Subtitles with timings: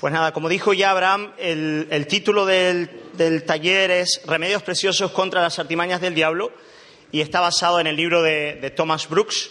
[0.00, 2.88] Pues nada, como dijo ya Abraham, el, título del,
[3.44, 6.52] taller es Remedios Preciosos contra las artimañas del diablo
[7.12, 9.50] y está basado en el libro de, Thomas Brooks.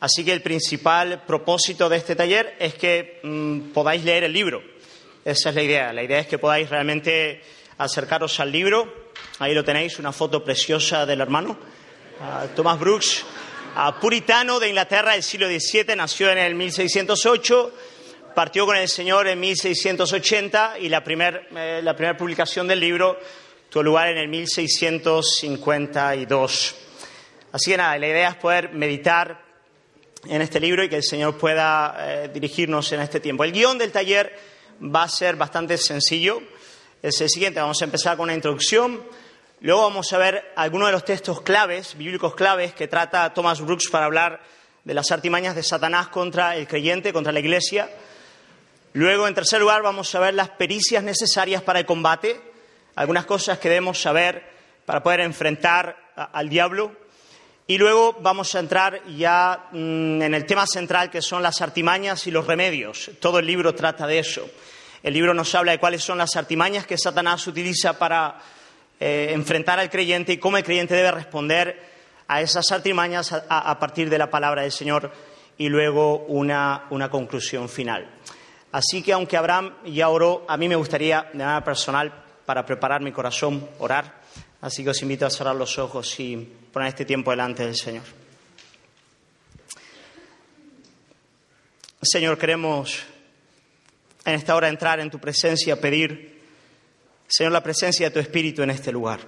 [0.00, 4.64] Así que el principal propósito de este taller es que mmm, podáis leer el libro.
[5.24, 5.92] Esa es la idea.
[5.92, 7.40] La idea es que podáis realmente
[7.78, 9.12] acercaros al libro.
[9.38, 11.56] Ahí lo tenéis, una foto preciosa del hermano.
[12.18, 13.24] Uh, Thomas Brooks,
[13.76, 17.72] uh, puritano de Inglaterra del siglo XVII, nació en el 1608
[18.34, 23.20] partió con el Señor en 1680 y la primera eh, la primer publicación del libro
[23.70, 26.74] tuvo lugar en el 1652.
[27.52, 29.44] Así que nada, la idea es poder meditar
[30.26, 33.44] en este libro y que el Señor pueda eh, dirigirnos en este tiempo.
[33.44, 34.36] El guion del taller
[34.82, 36.42] va a ser bastante sencillo.
[37.02, 39.02] Es el siguiente, vamos a empezar con una introducción.
[39.60, 43.88] Luego vamos a ver algunos de los textos claves, bíblicos claves, que trata Thomas Brooks
[43.90, 44.40] para hablar
[44.82, 47.88] de las artimañas de Satanás contra el creyente, contra la iglesia.
[48.94, 52.40] Luego, en tercer lugar, vamos a ver las pericias necesarias para el combate,
[52.94, 54.44] algunas cosas que debemos saber
[54.86, 56.92] para poder enfrentar al diablo.
[57.66, 62.28] Y luego vamos a entrar ya mmm, en el tema central, que son las artimañas
[62.28, 63.10] y los remedios.
[63.18, 64.48] Todo el libro trata de eso.
[65.02, 68.38] El libro nos habla de cuáles son las artimañas que Satanás utiliza para
[69.00, 71.82] eh, enfrentar al creyente y cómo el creyente debe responder
[72.28, 75.10] a esas artimañas a, a partir de la palabra del Señor
[75.58, 78.13] y luego una, una conclusión final.
[78.74, 82.12] Así que aunque Abraham ya oró, a mí me gustaría de manera personal,
[82.44, 84.20] para preparar mi corazón, orar.
[84.60, 86.36] Así que os invito a cerrar los ojos y
[86.72, 88.02] poner este tiempo delante del Señor.
[92.02, 93.04] Señor, queremos
[94.24, 96.42] en esta hora entrar en tu presencia, pedir,
[97.28, 99.20] Señor, la presencia de tu Espíritu en este lugar.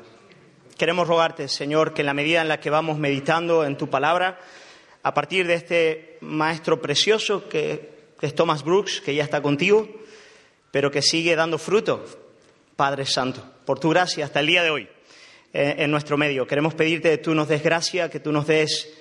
[0.76, 4.40] Queremos rogarte, Señor, que en la medida en la que vamos meditando en tu palabra,
[5.04, 9.88] a partir de este Maestro precioso que es Thomas Brooks, que ya está contigo,
[10.70, 12.04] pero que sigue dando fruto,
[12.76, 14.88] Padre Santo, por tu gracia hasta el día de hoy
[15.52, 16.46] eh, en nuestro medio.
[16.46, 18.92] Queremos pedirte que tú nos des gracia, que tú nos des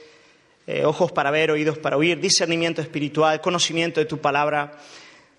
[0.68, 4.78] eh, ojos para ver, oídos para oír, discernimiento espiritual, conocimiento de tu palabra.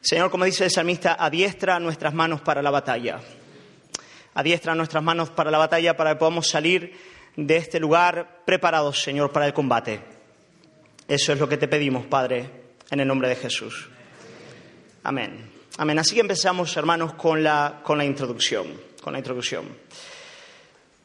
[0.01, 3.21] Señor, como dice el salmista, adiestra nuestras manos para la batalla.
[4.34, 6.93] Adiestra nuestras manos para la batalla para que podamos salir
[7.37, 10.01] de este lugar preparados, Señor, para el combate.
[11.09, 13.89] Eso es lo que te pedimos, Padre, en el nombre de Jesús.
[15.03, 15.51] Amén.
[15.79, 15.99] Amén.
[15.99, 18.81] Así que empezamos, hermanos, con la, con la introducción.
[19.03, 19.67] Con la introducción.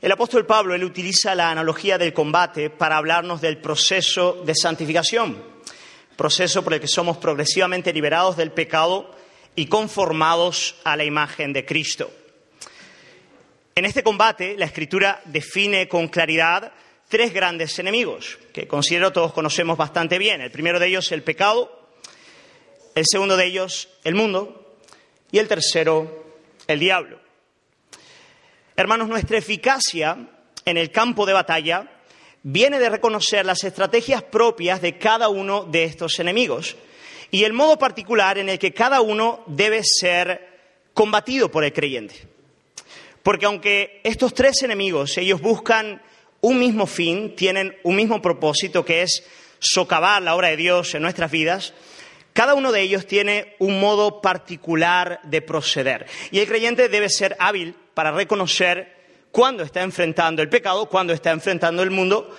[0.01, 5.43] El apóstol Pablo, él utiliza la analogía del combate para hablarnos del proceso de santificación,
[6.17, 9.15] proceso por el que somos progresivamente liberados del pecado
[9.55, 12.11] y conformados a la imagen de Cristo.
[13.75, 16.71] En este combate, la Escritura define con claridad
[17.11, 20.39] tres grandes enemigos que considero todos conocemos bastante bien.
[20.39, 21.89] El primero de ellos, el pecado,
[22.95, 24.79] el segundo de ellos, el mundo,
[25.29, 26.25] y el tercero,
[26.67, 27.19] el diablo.
[28.77, 30.17] Hermanos, nuestra eficacia
[30.63, 31.91] en el campo de batalla
[32.43, 36.77] viene de reconocer las estrategias propias de cada uno de estos enemigos
[37.29, 40.47] y el modo particular en el que cada uno debe ser
[40.93, 42.27] combatido por el creyente.
[43.21, 46.01] Porque aunque estos tres enemigos, ellos buscan
[46.41, 49.23] un mismo fin, tienen un mismo propósito, que es
[49.59, 51.73] socavar la obra de Dios en nuestras vidas,
[52.33, 56.07] cada uno de ellos tiene un modo particular de proceder.
[56.31, 58.95] Y el creyente debe ser hábil para reconocer
[59.31, 62.33] cuándo está enfrentando el pecado, cuándo está enfrentando el mundo,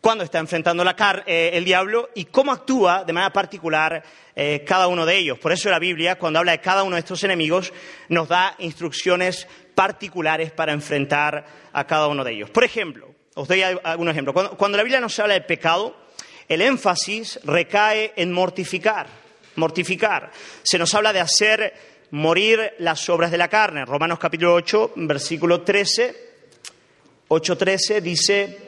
[0.00, 0.94] cuándo está enfrentando la
[1.26, 4.02] eh, el diablo y cómo actúa de manera particular
[4.36, 5.38] eh, cada uno de ellos.
[5.38, 7.72] Por eso la Biblia, cuando habla de cada uno de estos enemigos,
[8.08, 12.50] nos da instrucciones particulares para enfrentar a cada uno de ellos.
[12.50, 14.34] Por ejemplo, os doy algún ejemplo.
[14.34, 15.96] Cuando, la Biblia nos habla del pecado,
[16.46, 19.06] el énfasis recae en mortificar.
[19.56, 20.30] Mortificar.
[20.62, 21.72] Se nos habla de hacer
[22.10, 23.86] morir las obras de la carne.
[23.86, 26.30] Romanos capítulo 8, versículo 13.
[27.28, 28.58] 8.13 dice,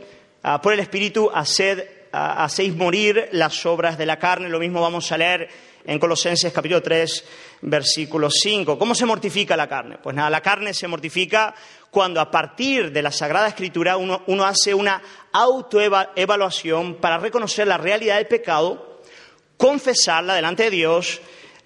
[0.42, 4.48] ah, por el Espíritu haced, ah, hacéis morir las obras de la carne.
[4.48, 5.50] Lo mismo vamos a leer
[5.84, 7.24] en Colosenses capítulo 3,
[7.62, 8.78] versículo 5.
[8.78, 9.98] ¿Cómo se mortifica la carne?
[10.02, 11.54] Pues nada, la carne se mortifica
[11.90, 15.02] cuando a partir de la Sagrada Escritura uno, hace una
[15.32, 19.00] autoevaluación para reconocer la realidad del pecado,
[19.56, 21.20] confesarla delante de Dios,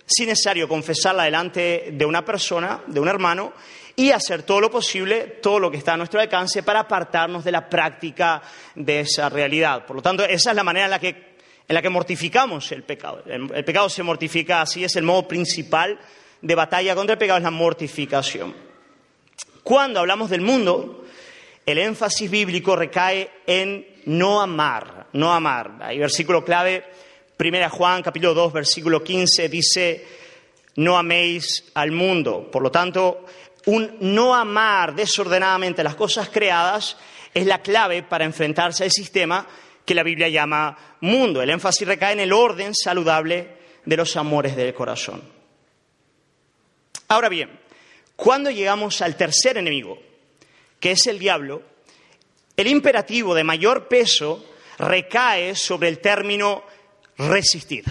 [0.06, 3.52] si necesario confesarla delante de una persona, de un hermano,
[3.96, 7.52] y hacer todo lo posible, todo lo que está a nuestro alcance para apartarnos de
[7.52, 8.42] la práctica
[8.74, 9.86] de esa realidad.
[9.86, 11.25] Por lo tanto, esa es la manera en la que,
[11.68, 13.22] en la que mortificamos el pecado.
[13.26, 15.98] El, pecado se mortifica así, es el modo principal
[16.40, 18.54] de batalla contra el pecado, es la mortificación.
[19.62, 21.04] Cuando hablamos del mundo,
[21.64, 25.78] el énfasis bíblico recae en no amar, no amar.
[25.80, 26.84] Hay versículo clave,
[27.38, 30.06] 1 Juan capítulo 2, versículo 15, dice,
[30.76, 32.48] no améis al mundo.
[32.50, 33.26] Por lo tanto,
[33.66, 36.96] un no amar desordenadamente las cosas creadas
[37.34, 39.46] es la clave para enfrentarse al sistema
[39.86, 41.40] que la Biblia llama mundo.
[41.40, 45.22] El énfasis recae en el orden saludable de los amores del corazón.
[47.08, 47.48] Ahora bien,
[48.16, 50.02] cuando llegamos al tercer enemigo,
[50.80, 51.62] que es el diablo,
[52.56, 54.44] el imperativo de mayor peso
[54.78, 56.64] recae sobre el término
[57.16, 57.84] resistir.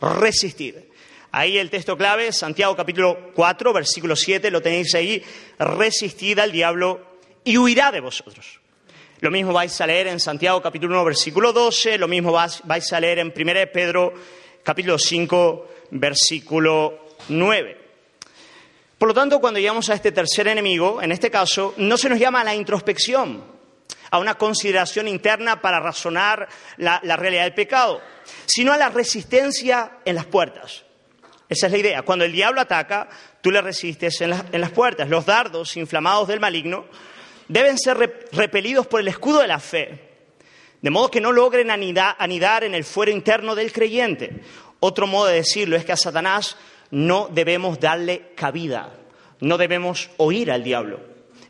[0.00, 0.90] Resistir.
[1.30, 5.22] Ahí el texto clave, Santiago capítulo 4, versículo 7, lo tenéis ahí,
[5.58, 8.61] resistid al diablo y huirá de vosotros.
[9.22, 12.98] Lo mismo vais a leer en Santiago capítulo 1, versículo 12, lo mismo vais a
[12.98, 14.12] leer en 1 Pedro
[14.64, 17.78] capítulo 5, versículo 9.
[18.98, 22.18] Por lo tanto, cuando llegamos a este tercer enemigo, en este caso, no se nos
[22.18, 23.44] llama a la introspección,
[24.10, 26.48] a una consideración interna para razonar
[26.78, 28.00] la, realidad del pecado,
[28.46, 30.82] sino a la resistencia en las puertas.
[31.48, 32.02] Esa es la idea.
[32.02, 33.08] Cuando el diablo ataca,
[33.40, 35.08] tú le resistes en, en las puertas.
[35.08, 36.86] Los dardos inflamados del maligno
[37.48, 40.00] deben ser repelidos por el escudo de la fe,
[40.80, 44.40] de modo que no logren anidar en el fuero interno del creyente.
[44.80, 46.56] Otro modo de decirlo es que a Satanás
[46.90, 48.92] no debemos darle cabida,
[49.40, 51.00] no debemos oír al diablo.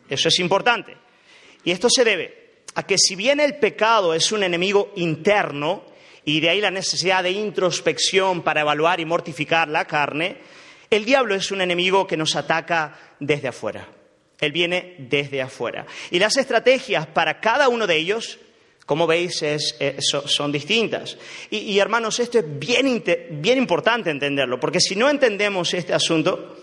[0.08, 0.96] Eso es importante.
[1.64, 2.42] Y esto se debe
[2.74, 5.84] a que si bien el pecado es un enemigo interno,
[6.24, 10.38] y de ahí la necesidad de introspección para evaluar y mortificar la carne,
[10.90, 13.88] el diablo es un enemigo que nos ataca desde afuera.
[14.42, 15.86] Él viene desde afuera.
[16.10, 18.40] Y las estrategias para cada uno de ellos,
[18.84, 19.42] como veis,
[20.00, 21.16] son, distintas.
[21.48, 26.58] Y, hermanos, esto es bien, bien importante entenderlo, porque si no entendemos este asunto,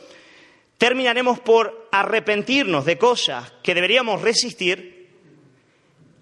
[0.77, 5.07] terminaremos por arrepentirnos de cosas que deberíamos resistir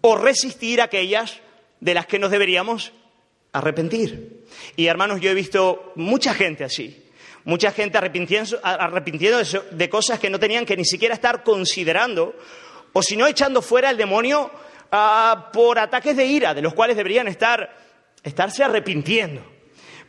[0.01, 1.39] o resistir aquellas
[1.79, 2.93] de las que nos deberíamos
[3.51, 4.43] arrepentir.
[4.75, 7.06] Y hermanos, yo he visto mucha gente así.
[7.47, 9.41] Mucha gente arrepintiendo,
[9.71, 12.35] de cosas que no tenían que ni siquiera estar considerando,
[12.91, 14.51] o si no echando fuera el demonio
[14.91, 17.73] ah, por ataques de ira, de los cuales deberían estar,
[18.21, 19.41] estarse arrepintiendo.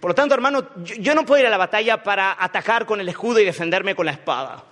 [0.00, 3.08] Por lo tanto, hermano, yo, no puedo ir a la batalla para atacar con el
[3.08, 4.64] escudo y defenderme con la espada.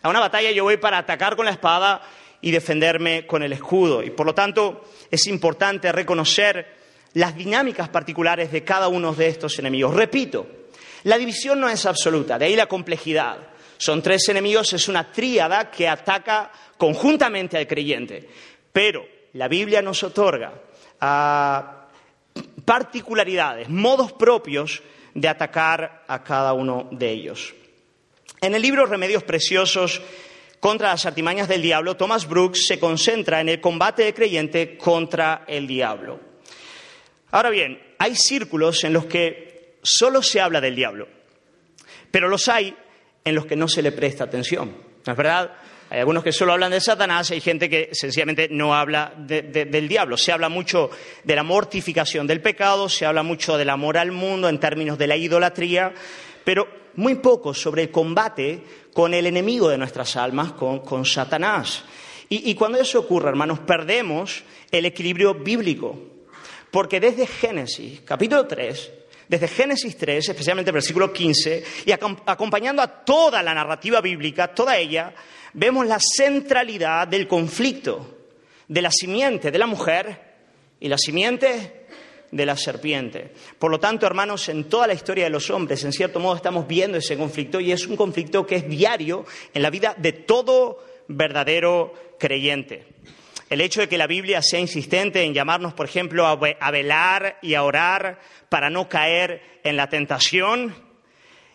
[0.00, 2.00] A una batalla yo voy para atacar con la espada
[2.40, 4.02] y defenderme con el escudo.
[4.02, 6.74] Y por lo tanto, es importante reconocer
[7.12, 9.92] las dinámicas particulares de cada uno de estos enemigos.
[9.92, 10.63] Repito,
[11.04, 13.36] la división no es absoluta, de ahí la complejidad.
[13.76, 18.28] Son tres enemigos, es una tríada que ataca conjuntamente al creyente.
[18.72, 20.52] Pero la Biblia nos otorga
[21.00, 21.88] ah,
[22.64, 27.54] particularidades, modos propios de atacar a cada uno de ellos.
[28.40, 30.00] En el libro Remedios Preciosos
[30.60, 35.44] contra las artimañas del diablo, Thomas Brooks se concentra en el combate del creyente contra
[35.46, 36.18] el diablo.
[37.30, 39.53] Ahora bien, hay círculos en los que
[39.84, 41.06] solo se habla del diablo,
[42.10, 42.74] pero los hay
[43.22, 44.74] en los que no se le presta atención.
[45.06, 45.52] ¿No es verdad?
[45.90, 50.16] Hay algunos que solo hablan de Satanás, hay gente que sencillamente no habla del diablo.
[50.16, 50.90] Se habla mucho
[51.22, 55.06] de la mortificación del pecado, se habla mucho del amor al mundo en términos de
[55.06, 55.94] la idolatría,
[56.42, 56.66] pero
[56.96, 61.84] muy poco sobre el combate con el enemigo de nuestras almas, con, Satanás.
[62.28, 65.98] Y, y cuando eso ocurre, hermanos, perdemos el equilibrio bíblico.
[66.70, 68.90] Porque desde Génesis, capítulo 3,
[69.28, 74.76] desde Génesis 3, especialmente el versículo 15, y acompañando a toda la narrativa bíblica, toda
[74.76, 75.14] ella,
[75.54, 78.18] vemos la centralidad del conflicto
[78.68, 80.20] de la simiente de la mujer
[80.80, 81.86] y la simiente
[82.30, 83.32] de la serpiente.
[83.58, 86.66] Por lo tanto, hermanos, en toda la historia de los hombres, en cierto modo, estamos
[86.66, 90.84] viendo ese conflicto y es un conflicto que es diario en la vida de todo
[91.06, 92.86] verdadero creyente.
[93.54, 97.54] El hecho de que la Biblia sea insistente en llamarnos, por ejemplo, a velar y
[97.54, 98.18] a orar
[98.48, 100.74] para no caer en la tentación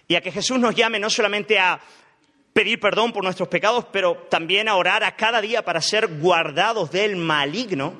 [0.07, 1.81] y a que Jesús nos llame no solamente a
[2.53, 6.89] pedir perdón por nuestros pecados, pero también a orar a cada día para ser guardados
[6.89, 7.95] del maligno,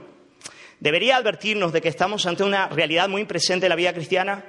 [0.79, 4.45] debería advertirnos de que estamos ante una realidad muy presente en la vida cristiana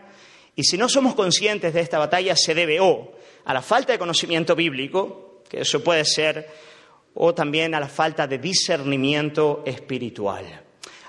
[0.54, 3.98] y si no somos conscientes de esta batalla se debe o a la falta de
[3.98, 6.69] conocimiento bíblico, que eso puede ser
[7.14, 10.44] o también a la falta de discernimiento espiritual.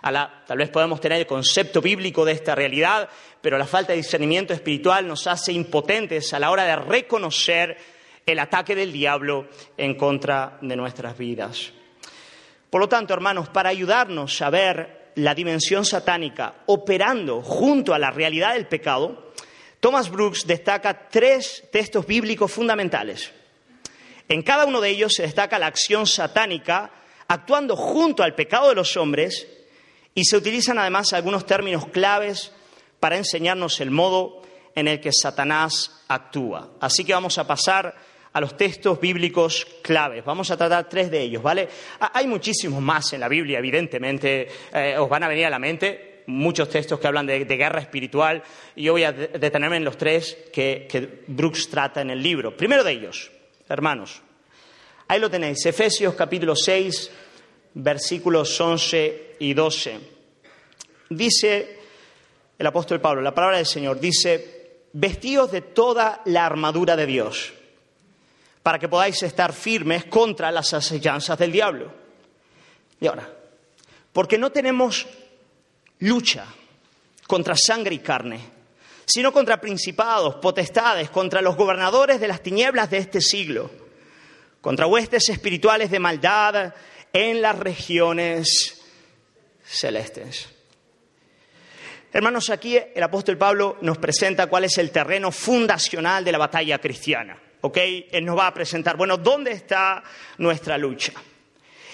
[0.02, 3.10] tal vez podemos tener el concepto bíblico de esta realidad,
[3.42, 7.78] pero la falta de discernimiento espiritual nos hace impotentes a la hora de reconocer
[8.26, 11.72] el ataque del diablo en contra de nuestras vidas.
[12.70, 18.12] Por lo tanto, hermanos, para ayudarnos a ver la dimensión satánica operando junto a la
[18.12, 19.34] realidad del pecado,
[19.80, 23.34] Thomas Brooks destaca tres textos bíblicos fundamentales.
[24.32, 26.90] En cada uno de ellos se destaca la acción satánica
[27.28, 29.46] actuando junto al pecado de los hombres
[30.16, 32.54] y se utilizan además algunos términos claves
[33.02, 34.42] para enseñarnos el modo
[34.74, 36.76] en el que Satanás actúa.
[36.80, 37.94] Así que vamos a pasar
[38.32, 40.24] a los textos bíblicos claves.
[40.24, 41.68] Vamos a tratar tres de ellos, ¿vale?
[42.00, 46.24] Hay muchísimos más en la Biblia, evidentemente, eh, os van a venir a la mente
[46.28, 48.42] muchos textos que hablan de, guerra espiritual
[48.78, 52.56] y yo voy a detenerme en los tres que Brooks trata en el libro.
[52.56, 53.30] Primero de ellos,
[53.72, 54.22] hermanos,
[55.08, 57.12] ahí lo tenéis, Efesios capítulo 6,
[57.76, 60.00] versículos 11 y 12.
[61.10, 61.80] Dice
[62.58, 67.54] el apóstol Pablo, la palabra del Señor, dice, vestidos de toda la armadura de Dios
[68.62, 71.92] para que podáis estar firmes contra las asechanzas del diablo.
[73.00, 73.28] Y ahora,
[74.14, 75.08] porque no tenemos
[76.00, 76.46] lucha
[77.26, 78.40] contra sangre y carne,
[79.12, 83.70] sino contra principados, potestades, contra los gobernadores de las tinieblas de este siglo,
[84.62, 86.74] contra huestes espirituales de maldad
[87.12, 88.82] en las regiones
[89.66, 90.48] celestes.
[92.14, 96.80] Hermanos, aquí el apóstol Pablo nos presenta cuál es el terreno fundacional de la batalla
[96.80, 97.38] cristiana.
[97.60, 97.78] ¿ok?
[98.12, 100.04] Él nos va a presentar, bueno, ¿dónde está
[100.38, 101.12] nuestra lucha?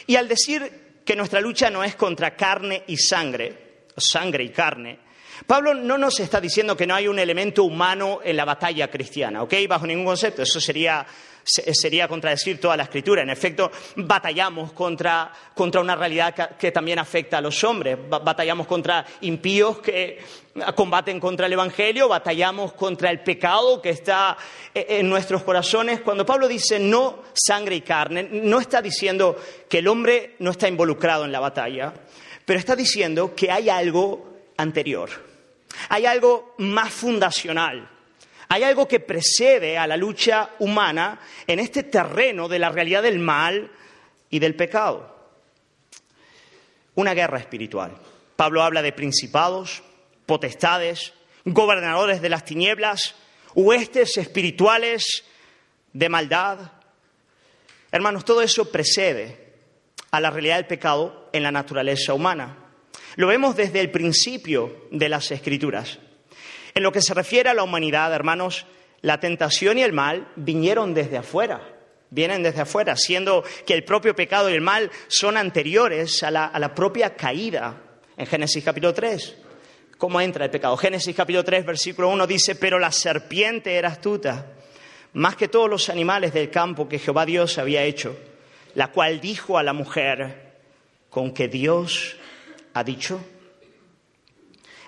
[0.06, 5.07] Y al decir que nuestra lucha no es contra carne y sangre, sangre y carne,
[5.46, 9.44] Pablo no nos está diciendo que no hay un elemento humano en la batalla cristiana,
[9.44, 9.53] ¿ok?
[9.67, 10.41] Bajo ningún concepto.
[10.41, 11.06] Eso sería
[11.48, 13.22] sería contradecir toda la escritura.
[13.22, 17.98] En efecto, batallamos contra, una realidad que, también afecta a los hombres.
[18.10, 20.20] Batallamos contra impíos que
[20.75, 24.38] combaten contra el Evangelio, batallamos contra el pecado que está
[24.74, 26.01] e, en nuestros corazones.
[26.01, 29.38] Cuando Pablo dice no sangre y carne, no está diciendo
[29.70, 31.94] que el hombre no está involucrado en la batalla,
[32.46, 34.27] pero está diciendo que hay algo
[34.58, 35.10] anterior,
[35.90, 37.90] hay algo más fundacional
[38.50, 43.20] hay algo que precede a la lucha humana en este terreno de la realidad del
[43.20, 43.72] mal
[44.30, 45.16] y del pecado.
[46.96, 47.98] Una guerra espiritual.
[48.36, 49.84] Pablo habla de principados,
[50.26, 53.16] potestades, gobernadores de las tinieblas,
[53.54, 55.26] huestes espirituales
[55.92, 56.72] de maldad.
[57.92, 59.56] Hermanos, todo eso precede
[60.12, 62.67] a la realidad del pecado en la naturaleza humana.
[63.18, 65.98] Lo vemos desde el principio de las escrituras.
[66.76, 68.68] En lo que se refiere a la humanidad, hermanos,
[69.02, 71.68] la tentación y el mal vinieron desde afuera,
[72.12, 76.76] vienen desde afuera, siendo que el propio pecado y el mal son anteriores a la,
[76.76, 77.82] propia caída.
[78.18, 79.36] En Génesis capítulo 3,
[79.98, 80.78] ¿cómo entra el pecado?
[80.78, 84.46] Génesis capítulo 3, versículo 1 dice, pero la serpiente era astuta,
[85.14, 88.16] más que todos los animales del campo que Jehová Dios había hecho,
[88.76, 90.54] la cual dijo a la mujer,
[91.10, 92.16] con que Dios
[92.80, 93.20] ha dicho,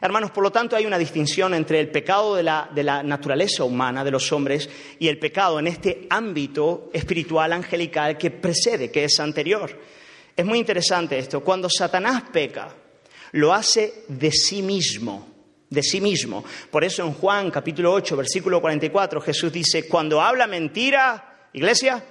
[0.01, 4.11] Hermanos, por lo tanto hay una distinción entre el pecado de la, naturaleza humana, de
[4.11, 9.77] los hombres, y el pecado en este ámbito espiritual angelical que precede, que es anterior.
[10.35, 11.41] Es muy interesante esto.
[11.41, 12.73] Cuando Satanás peca,
[13.33, 15.27] lo hace de sí mismo,
[15.69, 16.45] de sí mismo.
[16.71, 22.01] Por eso en Juan capítulo 8, versículo 44, Jesús dice, cuando habla mentira, iglesia,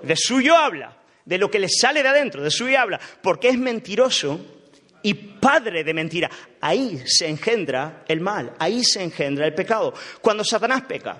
[0.00, 3.58] de suyo habla, de lo que le sale de adentro, de suyo habla, porque es
[3.58, 4.61] mentiroso
[5.02, 6.30] y padre de mentira.
[6.60, 9.92] Ahí se engendra el mal, ahí se engendra el pecado.
[10.20, 11.18] Cuando Satanás peca,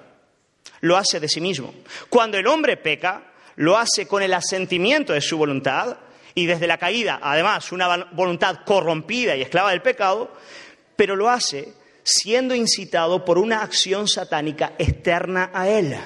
[0.81, 1.75] lo hace de sí mismo.
[2.09, 5.97] Cuando el hombre peca, lo hace con el asentimiento de su voluntad
[6.35, 10.33] y desde la caída, además, una voluntad corrompida y esclava del pecado,
[10.97, 15.97] pero lo hace siendo incitado por una acción satánica externa a él.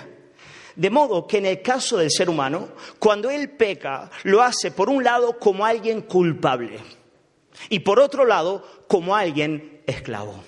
[0.75, 2.69] De modo que en el caso del ser humano,
[2.99, 6.96] cuando él peca, lo hace por un lado como alguien culpable
[7.69, 10.43] y por otro lado como alguien esclavo.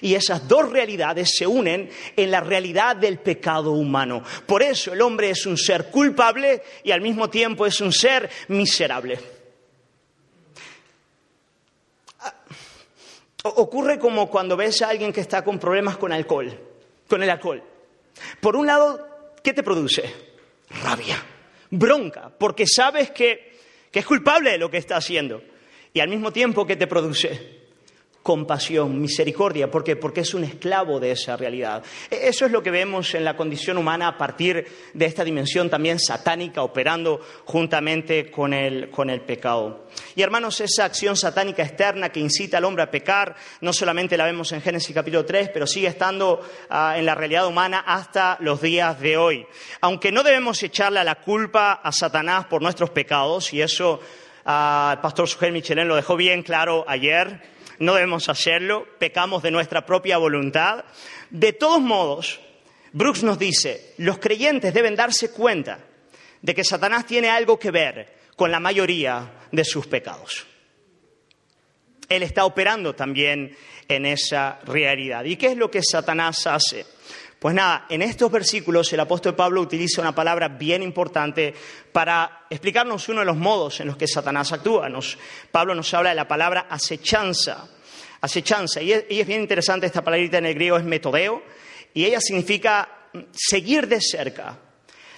[0.00, 4.22] Y esas dos realidades se unen en la realidad del pecado humano.
[4.46, 8.28] Por eso el hombre es un ser culpable y al mismo tiempo es un ser
[8.48, 9.18] miserable.
[12.20, 12.34] Ah,
[13.44, 16.58] ocurre como cuando ves a alguien que está con problemas con alcohol,
[17.08, 17.62] con el alcohol.
[18.40, 20.12] Por un lado, ¿qué te produce?
[20.82, 21.22] Rabia,
[21.70, 23.56] bronca, porque sabes que,
[23.90, 25.40] que es culpable de lo que está haciendo
[25.96, 27.56] y al mismo tiempo que te produce
[28.22, 29.96] compasión, misericordia, ¿por qué?
[29.96, 31.82] Porque es un esclavo de esa realidad.
[32.10, 35.70] E-, eso es lo que vemos en la condición humana a partir de esta dimensión
[35.70, 39.86] también satánica operando juntamente con el, con el pecado.
[40.14, 44.26] Y hermanos, esa acción satánica externa que incita al hombre a pecar, no solamente la
[44.26, 48.60] vemos en Génesis capítulo 3, pero sigue estando ah, en la realidad humana hasta los
[48.60, 49.46] días de hoy.
[49.80, 53.98] Aunque no debemos echarle la culpa a Satanás por nuestros pecados, y eso
[54.48, 57.42] Ah, el pastor Sujel Michelén lo dejó bien claro ayer.
[57.80, 60.84] No debemos hacerlo, pecamos de nuestra propia voluntad.
[61.30, 62.38] De todos modos,
[62.92, 65.80] Brooks nos dice, los creyentes deben darse cuenta
[66.40, 70.46] de que Satanás tiene algo que ver con la mayoría de sus pecados.
[72.08, 73.56] Él está operando también
[73.88, 75.24] en esa realidad.
[75.24, 76.86] ¿Y qué es lo que Satanás hace?
[77.46, 81.54] Pues nada, en estos versículos el apóstol Pablo utiliza una palabra bien importante
[81.92, 84.88] para explicarnos uno de los modos en los que Satanás actúa.
[85.52, 87.68] Pablo nos habla de la palabra acechanza.
[88.20, 88.82] Acechanza.
[88.82, 91.40] Y es, bien interesante esta palabrita en el griego, es metodeo,
[91.94, 92.88] y ella significa
[93.32, 94.58] seguir de cerca.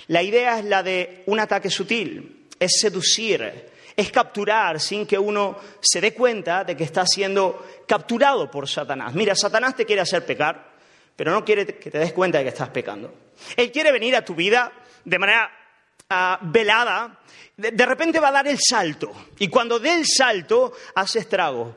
[0.08, 5.56] La idea es la de un ataque sutil, es seducir, es capturar sin que uno
[5.80, 9.14] se dé cuenta de que está siendo capturado por Satanás.
[9.14, 10.67] Mira, Satanás te quiere hacer pecar,
[11.18, 13.12] pero no quiere que te des cuenta de que estás pecando.
[13.56, 14.70] Él quiere venir a tu vida
[15.04, 15.50] de manera
[16.08, 17.18] ah, velada,
[17.56, 19.10] de, repente va a dar el salto,
[19.40, 21.76] y cuando dé el salto hace estrago.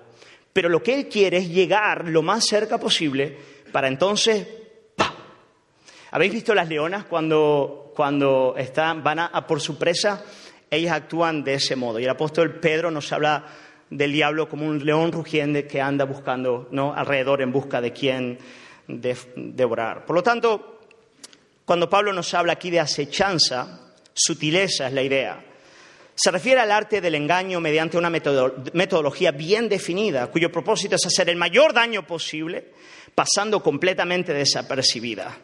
[0.53, 3.35] Pero lo que él quiere es llegar lo más cerca posible
[3.71, 4.47] para entonces.
[6.11, 10.23] ¿Habéis visto las leonas cuando, cuando están, van a por su presa?
[10.69, 11.99] ellas actúan de ese modo.
[11.99, 13.45] Y el apóstol Pedro nos habla
[13.89, 16.93] del diablo como un león rugiente que anda buscando ¿no?
[16.93, 18.39] alrededor en busca de quien
[18.99, 20.05] devorar.
[20.05, 20.79] Por lo tanto,
[21.65, 25.45] cuando Pablo nos habla aquí de acechanza, sutileza es la idea.
[26.15, 31.29] Se refiere al arte del engaño mediante una metodología bien definida, cuyo propósito es hacer
[31.29, 32.73] el mayor daño posible,
[33.15, 35.37] pasando completamente desapercibida.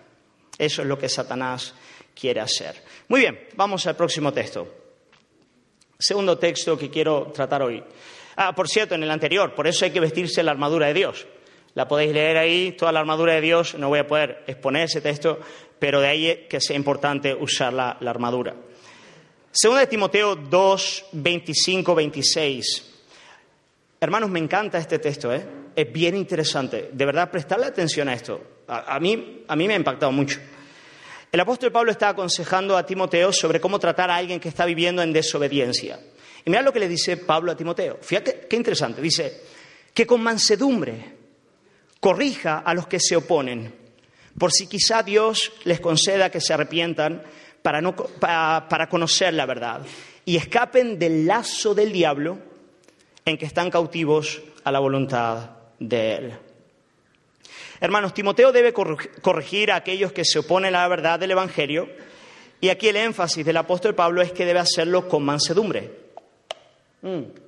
[0.57, 1.73] Eso es lo que Satanás
[2.19, 2.83] quiere hacer.
[3.07, 4.67] Muy bien, vamos al próximo texto.
[5.97, 7.83] Segundo texto que quiero tratar hoy.
[8.35, 11.25] Ah, por cierto, en el anterior, por eso hay que vestirse la armadura de Dios.
[11.73, 13.75] La podéis leer ahí, toda la armadura de Dios.
[13.75, 15.39] No voy a poder exponer ese texto,
[15.79, 18.55] pero de ahí que sea importante usar la, armadura.
[19.51, 22.93] Segundo de Timoteo 2, 25, 26.
[23.99, 25.45] Hermanos, me encanta este texto, ¿eh?
[25.75, 26.89] es bien interesante.
[26.91, 28.41] De verdad, prestarle atención a esto.
[28.67, 30.39] a, mí, a mí me ha impactado mucho.
[31.29, 35.01] El apóstol Pablo está aconsejando a Timoteo sobre cómo tratar a alguien que está viviendo
[35.01, 35.99] en desobediencia.
[36.45, 37.97] Y mira lo que le dice Pablo a Timoteo.
[38.01, 39.01] Fíjate qué interesante.
[39.01, 39.41] Dice
[39.93, 41.16] que con mansedumbre
[42.07, 43.73] corrija a los que se oponen,
[44.39, 47.21] por si quizá Dios les conceda que se arrepientan
[47.61, 47.81] para,
[48.69, 49.81] para conocer la verdad
[50.23, 52.39] y escapen del lazo del diablo
[53.25, 56.33] en que están cautivos a la voluntad de Él.
[57.81, 61.89] Hermanos, Timoteo debe corregir a aquellos que se oponen a la verdad del Evangelio
[62.61, 65.91] y aquí el énfasis del apóstol Pablo es que debe hacerlo con mansedumbre.
[67.01, 67.46] Mm.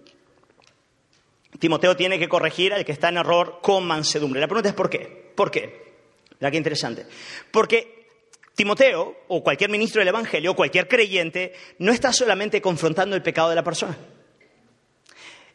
[1.59, 4.39] Timoteo tiene que corregir al que está en error con mansedumbre.
[4.39, 5.31] La pregunta es ¿por qué?
[5.35, 5.93] ¿Por qué?
[6.39, 7.05] Mira qué interesante.
[7.51, 8.07] Porque
[8.55, 13.49] Timoteo, o cualquier ministro del Evangelio, o cualquier creyente, no está solamente confrontando el pecado
[13.49, 13.97] de la persona.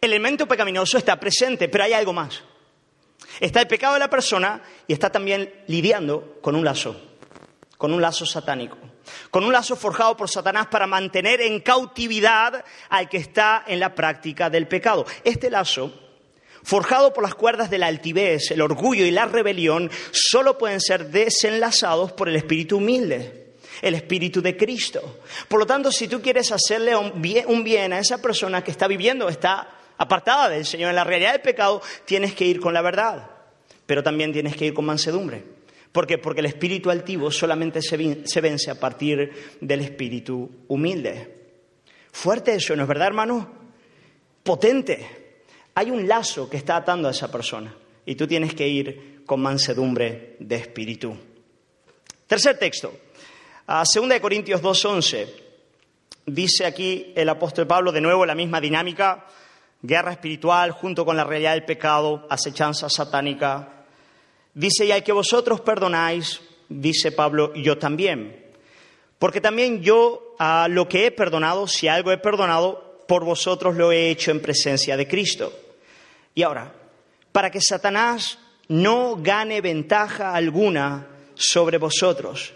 [0.01, 2.43] El elemento pecaminoso está presente, pero hay algo más.
[3.41, 7.01] Está el pecado de la persona y está también lidiando con un lazo,
[7.79, 8.77] con un lazo satánico,
[9.31, 13.95] con un lazo forjado por Satanás para mantener en cautividad al que está en la
[13.95, 15.07] práctica del pecado.
[15.25, 15.93] Este lazo,
[16.63, 21.11] forjado por las cuerdas de la altivez, el orgullo y la rebelión, solo pueden ser
[21.11, 23.45] desenlazados por el espíritu humilde
[23.83, 25.21] el Espíritu de Cristo.
[25.49, 28.71] Por lo tanto, si tú quieres hacerle un bien, un bien, a esa persona que
[28.71, 32.73] está viviendo, está apartada del Señor en la realidad del pecado, tienes que ir con
[32.73, 33.31] la verdad,
[33.85, 35.54] pero también tienes que ir con mansedumbre.
[35.95, 36.19] ¿Por qué?
[36.19, 39.31] Porque el espíritu altivo solamente se vence a partir
[39.61, 41.45] del espíritu humilde.
[42.11, 43.49] Fuerte eso, ¿no es verdad, hermano?
[44.43, 45.37] Potente.
[45.73, 47.73] Hay un lazo que está atando a esa persona
[48.05, 51.17] y tú tienes que ir con mansedumbre de espíritu.
[52.27, 52.93] Tercer texto,
[53.69, 55.29] a 2 Corintios 2.11.
[56.27, 59.27] Dice aquí el apóstol Pablo de nuevo la misma dinámica
[59.81, 63.74] guerra espiritual junto con la realidad del pecado, acechanza satánica.
[64.55, 68.45] Dice, y hay que vosotros perdonáis, dice Pablo, yo también.
[69.19, 73.93] Porque también yo a lo que he perdonado, si algo he perdonado, por vosotros lo
[73.93, 75.53] he hecho en presencia de Cristo.
[76.35, 76.73] Y ahora,
[77.33, 78.39] para que Satanás
[78.69, 82.55] no gane ventaja alguna sobre vosotros,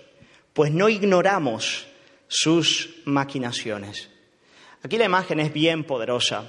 [0.53, 1.87] pues no ignoramos
[2.29, 4.09] sus maquinaciones.
[4.83, 6.45] Aquí la imagen es bien poderosa.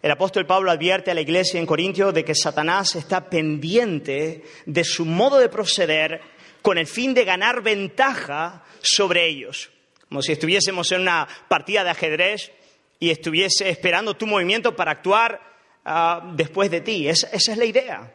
[0.00, 4.84] El apóstol Pablo advierte a la iglesia en Corintio de que Satanás está pendiente de
[4.84, 6.20] su modo de proceder
[6.62, 9.70] con el fin de ganar ventaja sobre ellos.
[10.08, 12.52] Como si estuviésemos en una partida de ajedrez
[13.00, 15.40] y estuviese esperando tu movimiento para actuar
[15.84, 17.08] ah, después de ti.
[17.08, 18.14] esa es la idea.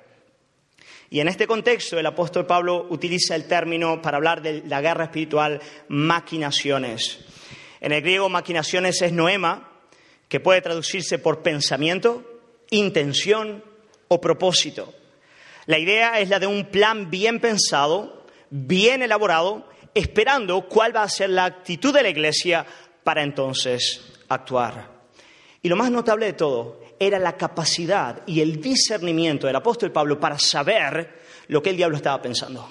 [1.10, 5.04] Y en este contexto el apóstol Pablo utiliza el término para hablar de la guerra
[5.04, 7.20] espiritual maquinaciones.
[7.82, 9.73] En el griego maquinaciones es noema,
[10.28, 12.24] que puede traducirse por pensamiento,
[12.70, 13.64] intención
[14.08, 14.94] o propósito.
[15.66, 21.10] La idea es la de un plan bien pensado, bien elaborado, esperando cuál va a
[21.10, 22.66] ser la actitud de la Iglesia
[23.04, 24.92] para entonces actuar.
[25.62, 30.20] Y lo más notable de todo era la capacidad y el discernimiento del apóstol Pablo
[30.20, 32.70] para saber lo que el diablo estaba pensando.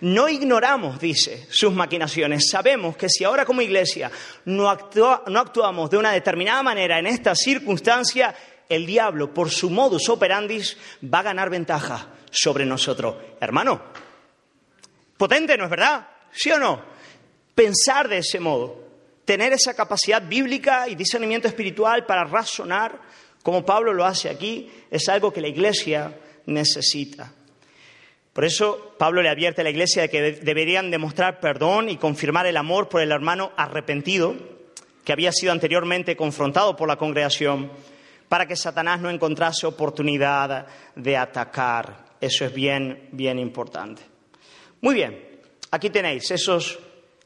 [0.00, 2.48] No ignoramos, dice, sus maquinaciones.
[2.50, 4.10] Sabemos que si ahora como iglesia
[4.46, 8.34] no, actuamos de una determinada manera en esta circunstancia,
[8.68, 10.62] el diablo, por su modus operandi,
[11.02, 13.16] va a ganar ventaja sobre nosotros.
[13.40, 13.82] Hermano,
[15.16, 16.08] potente, ¿no es verdad?
[16.32, 16.82] ¿Sí o no?
[17.54, 18.84] Pensar de ese modo,
[19.24, 22.98] tener esa capacidad bíblica y discernimiento espiritual para razonar,
[23.42, 26.14] como Pablo lo hace aquí, es algo que la iglesia
[26.46, 27.32] necesita.
[28.32, 32.46] Por eso Pablo le advierte a la iglesia de que deberían demostrar perdón y confirmar
[32.46, 34.34] el amor por el hermano arrepentido,
[35.04, 37.70] que había sido anteriormente confrontado por la congregación,
[38.28, 42.10] para que Satanás no encontrase oportunidad de atacar.
[42.20, 44.02] Eso es bien, bien importante.
[44.80, 45.40] Muy bien,
[45.72, 46.78] aquí tenéis esos,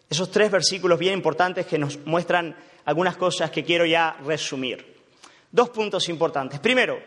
[0.09, 4.95] esos tres versículos bien importantes que nos muestran algunas cosas que quiero ya resumir.
[5.53, 6.59] Dos puntos importantes.
[6.61, 6.99] Primero,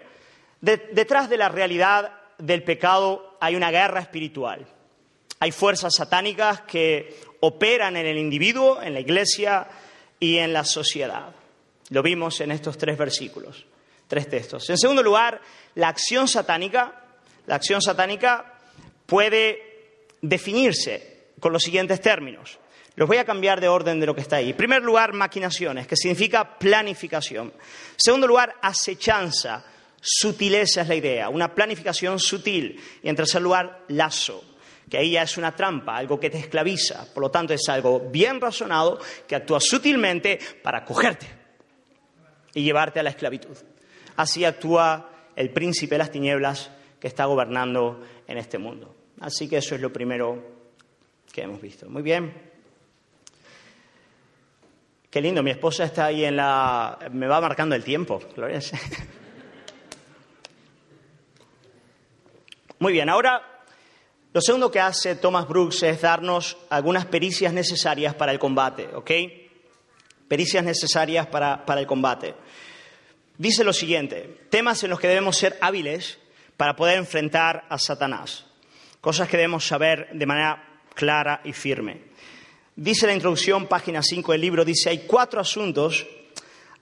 [0.62, 4.65] detrás de la realidad del pecado hay una guerra espiritual.
[5.39, 9.67] Hay fuerzas satánicas que operan en el individuo, en la iglesia
[10.19, 11.30] y en la sociedad.
[11.89, 13.65] Lo vimos en estos tres versículos,
[14.08, 14.69] tres textos.
[14.69, 15.39] En segundo lugar,
[15.76, 17.02] la acción satánica,
[17.45, 18.54] la acción satánica
[19.06, 19.67] puede
[20.21, 22.58] definirse con los siguientes términos.
[22.95, 24.50] Los voy a cambiar de orden de lo que está ahí.
[24.50, 27.54] En primer lugar, maquinaciones, que significa planificación.
[27.56, 29.63] En segundo lugar, acechanza,
[30.01, 32.79] Sutileza es la idea, una planificación sutil.
[33.01, 34.43] Y en tercer lugar, lazo,
[34.89, 37.12] que ahí ya es una trampa, algo que te esclaviza.
[37.13, 41.27] Por lo tanto, es algo bien razonado que actúa sutilmente para cogerte
[42.53, 43.57] y llevarte a la esclavitud.
[44.15, 48.95] Así actúa el príncipe de las tinieblas que está gobernando en este mundo.
[49.19, 50.57] Así que eso es lo primero
[51.31, 51.89] que hemos visto.
[51.89, 52.33] Muy bien.
[55.10, 56.97] Qué lindo, mi esposa está ahí en la...
[57.12, 58.19] me va marcando el tiempo.
[58.36, 58.60] Gloria
[62.80, 63.63] Muy bien, ahora
[64.34, 69.12] lo segundo que hace Thomas Brooks es darnos algunas pericias necesarias para el combate, ¿ok?
[70.28, 72.36] Pericias necesarias para, para el combate.
[73.38, 76.20] Dice lo siguiente, temas en los que debemos ser hábiles
[76.56, 78.46] para poder enfrentar a Satanás,
[79.02, 82.02] cosas que debemos saber de manera clara y firme.
[82.76, 86.06] Dice la introducción, página 5 del libro, dice, hay cuatro asuntos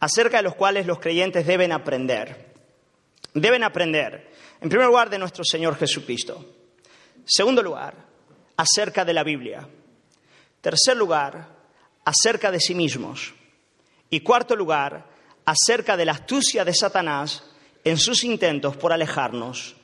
[0.02, 2.55] acerca de los cuales los creyentes deben aprender.
[3.36, 6.43] Deben aprender en primer lugar, de nuestro Señor Jesucristo.
[7.26, 7.93] Segundo lugar,
[8.58, 9.67] acerca de la Biblia.
[10.62, 11.50] Tercer lugar,
[12.04, 13.34] acerca de sí mismos.
[14.10, 15.06] Y cuarto lugar,
[15.45, 17.43] acerca de la astucia de Satanás
[17.84, 19.76] en sus intentos por alejarnos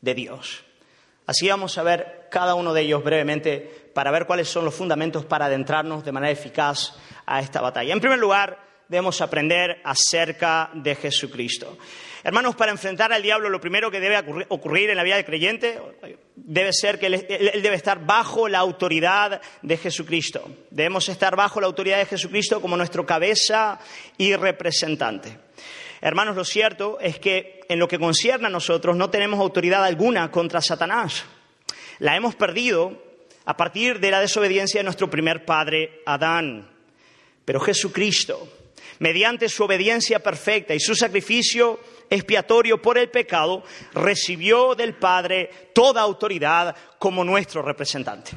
[0.00, 0.62] de Dios.
[1.26, 5.24] Así vamos a ver cada uno de ellos brevemente para ver cuáles son los fundamentos
[5.24, 6.94] para adentrarnos de manera eficaz
[7.26, 7.92] a esta batalla.
[7.92, 8.58] En primer lugar,
[8.92, 11.78] debemos aprender acerca de Jesucristo.
[12.22, 15.80] Hermanos, para enfrentar al diablo lo primero que debe ocurrir en la vida del creyente
[16.36, 17.26] debe ser que él,
[17.62, 20.46] debe estar bajo la autoridad de Jesucristo.
[20.70, 23.80] Debemos estar bajo la autoridad de Jesucristo como nuestro cabeza
[24.18, 25.38] y representante.
[26.02, 30.30] Hermanos, lo cierto es que en lo que concierne a nosotros no tenemos autoridad alguna
[30.30, 31.24] contra Satanás.
[31.98, 33.02] La hemos perdido
[33.46, 36.68] a partir de la desobediencia de nuestro primer padre, Adán.
[37.46, 38.61] Pero Jesucristo,
[39.02, 46.00] mediante su obediencia perfecta y su sacrificio expiatorio por el pecado, recibió del Padre toda
[46.00, 48.30] autoridad como nuestro representante,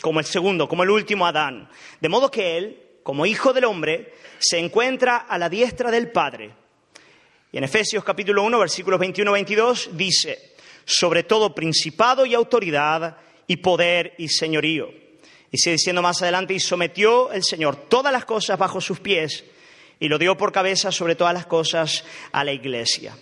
[0.00, 1.68] como el segundo, como el último Adán.
[2.00, 6.52] De modo que Él, como Hijo del Hombre, se encuentra a la diestra del Padre.
[7.50, 13.16] Y en Efesios capítulo 1, versículos 21-22 dice, sobre todo principado y autoridad
[13.48, 14.92] y poder y señorío.
[15.50, 19.44] Y sigue diciendo más adelante, y sometió el Señor todas las cosas bajo sus pies
[20.04, 23.16] y lo dio por cabeza sobre todas las cosas a la Iglesia.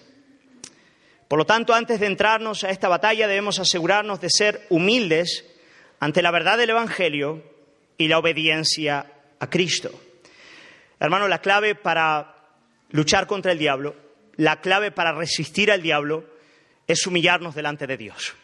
[1.29, 5.45] Por lo tanto, antes de entrarnos a esta batalla debemos asegurarnos de ser humildes
[6.01, 7.41] ante la verdad del Evangelio
[7.97, 9.07] y la obediencia
[9.39, 9.93] a Cristo.
[10.99, 12.35] Hermano, la clave para
[12.91, 13.95] luchar contra el diablo,
[14.35, 16.25] la clave para resistir al diablo
[16.89, 18.35] es humillarnos delante de Dios.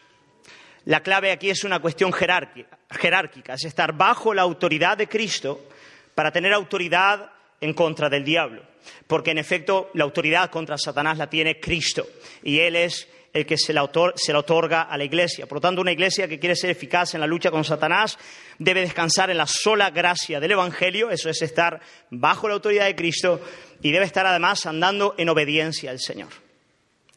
[0.85, 5.67] La clave aquí es una cuestión jerárquica, es estar bajo la autoridad de Cristo
[6.15, 8.63] para tener autoridad en contra del diablo,
[9.07, 12.07] porque en efecto la autoridad contra Satanás la tiene Cristo
[12.43, 15.45] y Él es el que se la, otorga a la iglesia.
[15.45, 18.17] Por lo tanto, una iglesia que quiere ser eficaz en la lucha con Satanás
[18.57, 22.95] debe descansar en la sola gracia del Evangelio, eso es estar bajo la autoridad de
[22.95, 23.39] Cristo
[23.81, 26.29] y debe estar además andando en obediencia al Señor.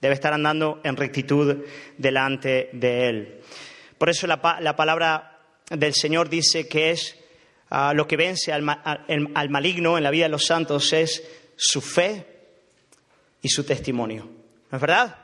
[0.00, 1.64] Debe estar andando en rectitud
[1.96, 3.40] delante de Él.
[3.96, 5.38] Por eso la palabra
[5.70, 7.21] del Señor dice que es
[7.94, 8.62] lo que vence al,
[9.48, 11.22] maligno en la vida de los santos es
[11.56, 12.26] su fe
[13.40, 14.28] y su testimonio.
[14.70, 15.16] ¿No es verdad?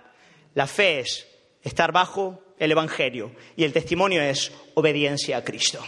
[0.55, 1.27] La fe es
[1.63, 5.85] estar bajo el Evangelio y el testimonio es obediencia a Cristo.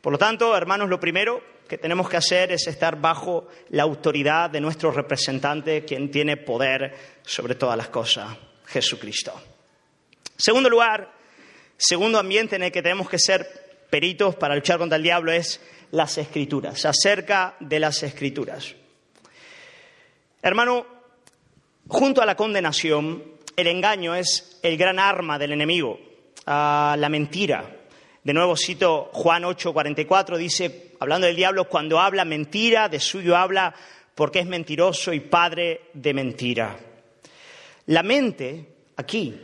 [0.00, 4.50] Por lo tanto, hermanos, lo primero que tenemos que hacer es estar bajo la autoridad
[4.50, 8.36] de nuestro representante, quien tiene poder sobre todas las cosas,
[8.66, 9.32] Jesucristo.
[10.36, 11.12] Segundo lugar,
[11.76, 15.60] segundo ambiente en el que tenemos que ser peritos para luchar contra el diablo es
[15.90, 18.74] las escrituras, acerca de las escrituras.
[20.42, 20.86] Hermano,
[21.88, 23.22] junto a la condenación,
[23.56, 25.98] el engaño es el gran arma del enemigo,
[26.46, 27.76] la mentira.
[28.22, 33.74] De nuevo cito Juan 8:44, dice, hablando del diablo, cuando habla mentira, de suyo habla
[34.14, 36.76] porque es mentiroso y padre de mentira.
[37.86, 39.34] La mente, aquí,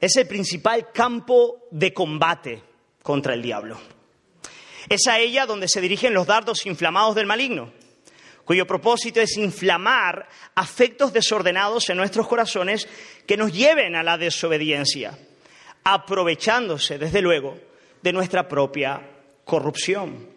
[0.00, 2.71] es el principal campo de combate
[3.02, 3.78] contra el diablo.
[4.88, 7.72] Es a ella donde se dirigen los dardos inflamados del maligno,
[8.44, 12.88] cuyo propósito es inflamar afectos desordenados en nuestros corazones
[13.26, 15.16] que nos lleven a la desobediencia,
[15.84, 17.58] aprovechándose, desde luego,
[18.02, 19.00] de nuestra propia
[19.44, 20.28] corrupción.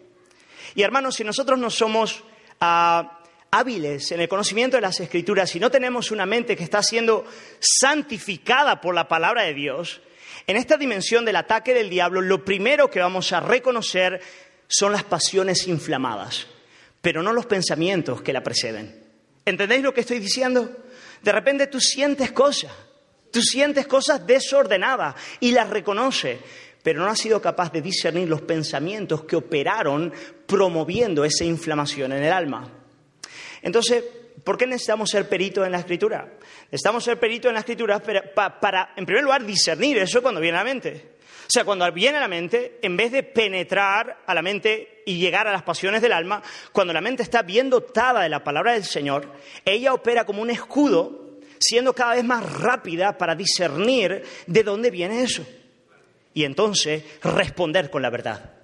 [0.74, 2.22] Y hermanos, si nosotros no somos
[2.60, 6.82] ah, hábiles en el conocimiento de las escrituras, si no tenemos una mente que está
[6.82, 7.24] siendo
[7.58, 10.00] santificada por la palabra de Dios,
[10.46, 14.20] en esta dimensión del ataque del diablo, lo primero que vamos a reconocer
[14.68, 16.46] son las pasiones inflamadas,
[17.00, 19.04] pero no los pensamientos que la preceden.
[19.44, 20.70] ¿Entendéis lo que estoy diciendo?
[21.22, 22.72] De repente tú sientes cosas,
[23.32, 26.38] tú sientes cosas desordenadas y las reconoces,
[26.82, 30.12] pero no has sido capaz de discernir los pensamientos que operaron
[30.46, 32.70] promoviendo esa inflamación en el alma.
[33.62, 34.04] Entonces,
[34.44, 36.34] ¿por qué necesitamos ser peritos en la escritura?
[36.70, 40.60] Necesitamos ser peritos en la escritura para, en primer lugar, discernir eso cuando viene a
[40.60, 41.16] la mente.
[41.46, 45.18] O sea, cuando viene a la mente, en vez de penetrar a la mente y
[45.18, 48.72] llegar a las pasiones del alma, cuando la mente está bien dotada de la palabra
[48.72, 49.32] del Señor,
[49.64, 55.22] ella opera como un escudo, siendo cada vez más rápida para discernir de dónde viene
[55.22, 55.46] eso.
[56.34, 58.55] Y entonces responder con la verdad.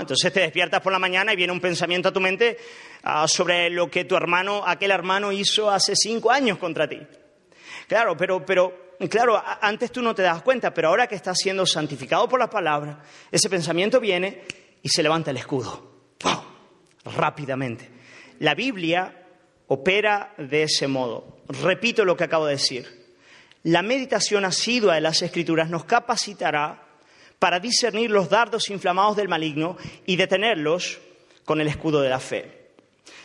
[0.00, 2.58] Entonces te despiertas por la mañana y viene un pensamiento a tu mente
[3.02, 7.00] ah, sobre lo que tu hermano, aquel hermano hizo hace cinco años contra ti.
[7.86, 11.64] Claro, pero, pero, claro, antes tú no te das cuenta, pero ahora que estás siendo
[11.66, 14.42] santificado por la palabra, ese pensamiento viene
[14.82, 15.94] y se levanta el escudo.
[17.04, 17.88] Rápidamente.
[18.40, 19.26] La Biblia
[19.68, 21.38] opera de ese modo.
[21.48, 23.06] Repito lo que acabo de decir.
[23.62, 26.85] La meditación asidua de las Escrituras nos capacitará
[27.38, 30.98] para discernir los dardos inflamados del maligno y detenerlos
[31.44, 32.66] con el escudo de la fe.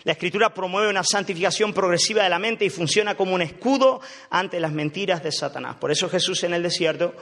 [0.04, 4.60] La escritura promueve una santificación progresiva de la mente y funciona como un escudo ante
[4.60, 5.76] las mentiras de Satanás.
[5.78, 7.14] Por eso Jesús en el desierto,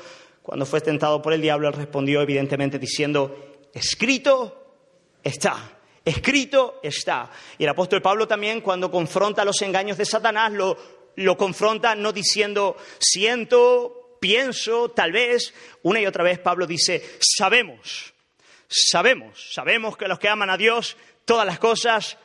[0.42, 4.76] cuando fue tentado por el diablo, respondió evidentemente diciendo, escrito
[5.24, 5.78] está.
[6.06, 7.30] Escrito está.
[7.58, 10.78] Y el apóstol Pablo también, cuando confronta los engaños de Satanás, lo,
[11.16, 15.54] lo confronta no diciendo, siento, pienso, tal vez,
[15.84, 18.14] una y otra vez Pablo dice, sabemos,
[18.68, 22.18] sabemos, sabemos que los que aman a Dios, todas las cosas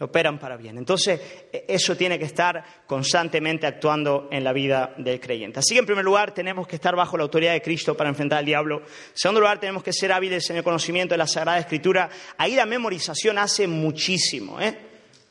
[0.00, 0.78] operan para bien.
[0.78, 1.20] Entonces,
[1.52, 5.58] e, eso tiene que estar constantemente actuando en la vida del creyente.
[5.58, 8.38] Así que, en primer lugar, tenemos que estar bajo la autoridad de Cristo para enfrentar
[8.38, 8.80] al diablo.
[8.80, 12.08] En segundo lugar, tenemos que ser hábiles en el conocimiento de la Sagrada Escritura.
[12.38, 14.89] Ahí la memorización hace muchísimo, ¿eh?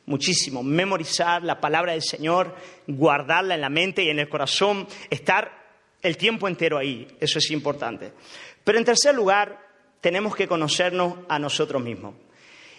[0.09, 0.63] Muchísimo.
[0.63, 2.55] Memorizar la palabra del Señor,
[2.87, 5.51] guardarla en la mente y en el corazón, estar
[6.01, 7.07] el tiempo entero ahí.
[7.19, 8.11] Eso es importante.
[8.63, 9.65] Pero en tercer lugar,
[10.01, 12.15] tenemos que conocernos a nosotros mismos.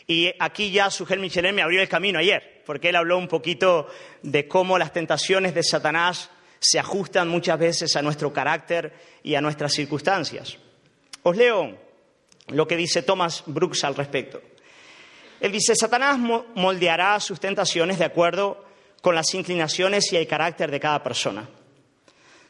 [0.06, 3.86] Y aquí ya Sugel Michelin me abrió el camino ayer, porque él habló un poquito
[4.22, 9.40] de cómo las tentaciones de Satanás se ajustan muchas veces a nuestro carácter y a
[9.40, 10.58] nuestras circunstancias.
[11.22, 11.78] Os leo
[12.48, 14.42] lo que dice Thomas Brooks al respecto.
[15.40, 16.18] Él dice, Satanás
[16.54, 18.64] moldeará sus tentaciones de acuerdo
[19.00, 21.48] con las inclinaciones y el carácter de cada persona.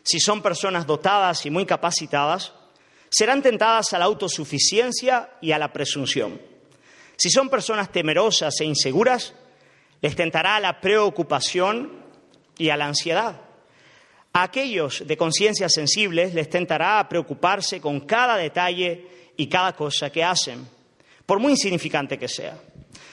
[0.02, 2.52] Si son personas dotadas y muy capacitadas,
[3.10, 6.40] serán tentadas a la autosuficiencia y a la presunción.
[7.16, 9.34] Si son personas temerosas e inseguras,
[10.00, 11.92] les tentará a la preocupación
[12.56, 13.40] y a la ansiedad.
[14.32, 20.10] A aquellos de conciencia sensibles les tentará a preocuparse con cada detalle y cada cosa
[20.10, 20.66] que hacen,
[21.26, 22.58] por muy insignificante que sea.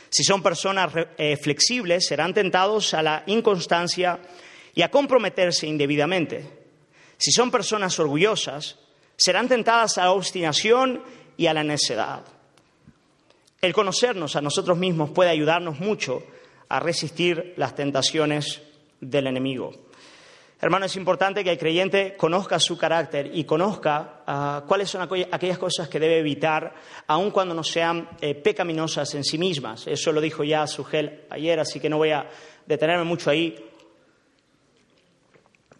[0.10, 4.20] Si son personas eh, flexibles, serán tentados a la inconstancia
[4.74, 6.50] y a comprometerse indebidamente.
[7.18, 8.78] Si son personas orgullosas,
[9.16, 11.04] serán tentadas a la obstinación
[11.36, 12.24] y a la necedad.
[13.60, 16.24] El conocernos a nosotros mismos puede ayudarnos mucho
[16.70, 18.62] a resistir las tentaciones
[19.02, 19.87] del enemigo.
[20.60, 25.58] Hermano, es importante que el creyente conozca su carácter y conozca ah, cuáles son aquellas
[25.60, 26.74] cosas que debe evitar,
[27.06, 29.86] aun cuando no sean eh, pecaminosas en sí mismas.
[29.86, 32.28] Eso lo dijo ya Sugel ayer, así que no voy a
[32.66, 33.56] detenerme mucho ahí.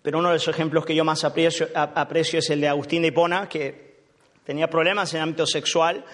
[0.04, 3.08] pero uno de los ejemplos que yo más aprecio, aprecio es el de Agustín de
[3.08, 3.98] Hipona, que
[4.44, 6.06] tenía problemas en el ámbito sexual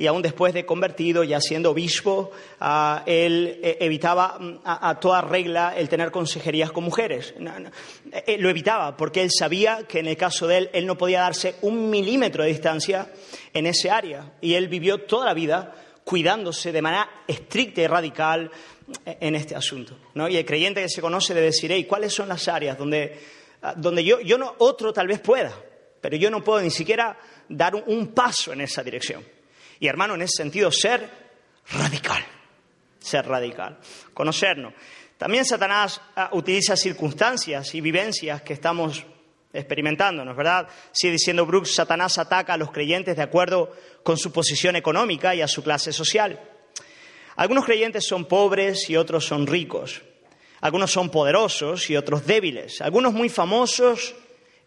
[0.00, 2.30] y aún después de convertido, ya siendo obispo,
[2.60, 7.34] ah, él eh, evitaba mm, a, toda regla el tener consejerías con mujeres.
[8.12, 11.22] Eh, lo evitaba porque él sabía que en el caso de él, él no podía
[11.22, 13.10] darse un milímetro de distancia
[13.52, 14.34] en ese área.
[14.40, 18.52] Y él vivió toda la vida cuidándose de manera estricta y radical
[19.04, 19.98] eh, en este asunto.
[20.14, 20.28] ¿no?
[20.28, 23.18] Y el creyente que se conoce debe decir, ¿cuáles son las áreas donde,
[23.62, 25.52] ah, donde yo, yo no, otro tal vez pueda,
[26.00, 29.37] pero yo no puedo ni siquiera dar un paso en esa dirección?
[29.80, 31.08] Y hermano, en ese sentido, ser
[31.70, 32.24] radical,
[32.98, 33.78] ser radical,
[34.14, 34.74] conocernos.
[35.16, 39.04] También Satanás ah, utiliza circunstancias y vivencias que estamos
[39.52, 40.68] experimentando, ¿no es verdad?
[40.92, 45.42] Sigue diciendo Brooks, Satanás ataca a los creyentes de acuerdo con su posición económica y
[45.42, 46.40] a su clase social.
[47.36, 50.02] Algunos creyentes son pobres y otros son ricos.
[50.60, 52.80] Algunos son poderosos y otros débiles.
[52.80, 54.14] Algunos muy famosos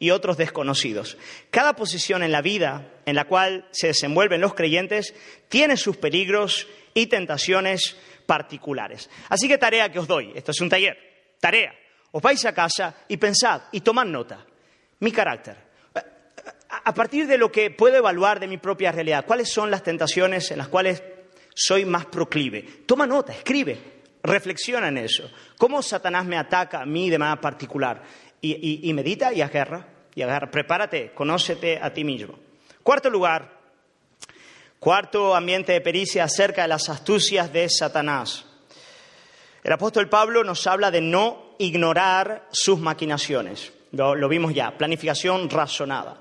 [0.02, 1.16] y otros desconocidos.
[1.52, 5.14] Cada posición en la vida en la cual se desenvuelven los creyentes
[5.48, 9.12] tiene sus peligros y tentaciones particulares.
[9.30, 10.98] Así que tarea que os doy, esto es un taller,
[11.40, 11.76] tarea,
[12.12, 14.44] os vais a casa y pensad y tomad nota,
[15.00, 15.56] mi carácter.
[16.84, 20.50] A partir de lo que puedo evaluar de mi propia realidad, ¿cuáles son las tentaciones
[20.50, 21.04] en las cuales
[21.54, 22.64] soy más proclive?
[22.88, 23.78] Toma nota, escribe,
[24.24, 25.30] reflexiona en eso.
[25.60, 28.02] ¿Cómo Satanás me ataca a mí de manera particular?
[28.42, 30.52] y, medita y agarra, y agarra.
[30.52, 32.36] Prepárate, conócete a ti mismo.
[32.84, 33.60] Cuarto lugar,
[34.80, 38.45] cuarto ambiente de pericia acerca de las astucias de Satanás.
[39.63, 43.71] El apóstol Pablo nos habla de no ignorar sus maquinaciones.
[43.91, 46.17] Lo, vimos ya, planificación razonada.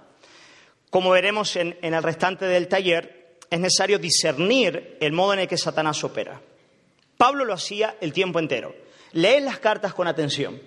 [0.90, 5.58] Como veremos en el restante del taller, es necesario discernir el modo en el que
[5.58, 6.40] Satanás opera.
[7.16, 8.74] Pablo lo hacía el tiempo entero.
[9.12, 10.60] Lee las cartas con atención.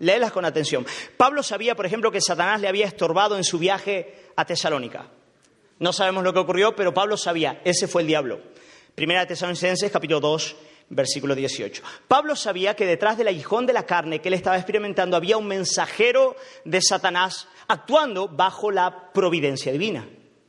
[0.00, 0.86] Léelas con atención.
[1.16, 5.08] Pablo sabía, por ejemplo, que Satanás le había estorbado en su viaje a Tesalónica.
[5.78, 8.40] No sabemos lo que ocurrió, pero Pablo sabía, ese fue el diablo.
[8.94, 10.56] Primera de Tesalonicenses, capítulo 2,
[10.90, 11.82] versículo 18.
[12.06, 15.46] Pablo sabía que detrás del aguijón de la carne que él estaba experimentando había un
[15.46, 20.08] mensajero de Satanás actuando bajo la providencia divina.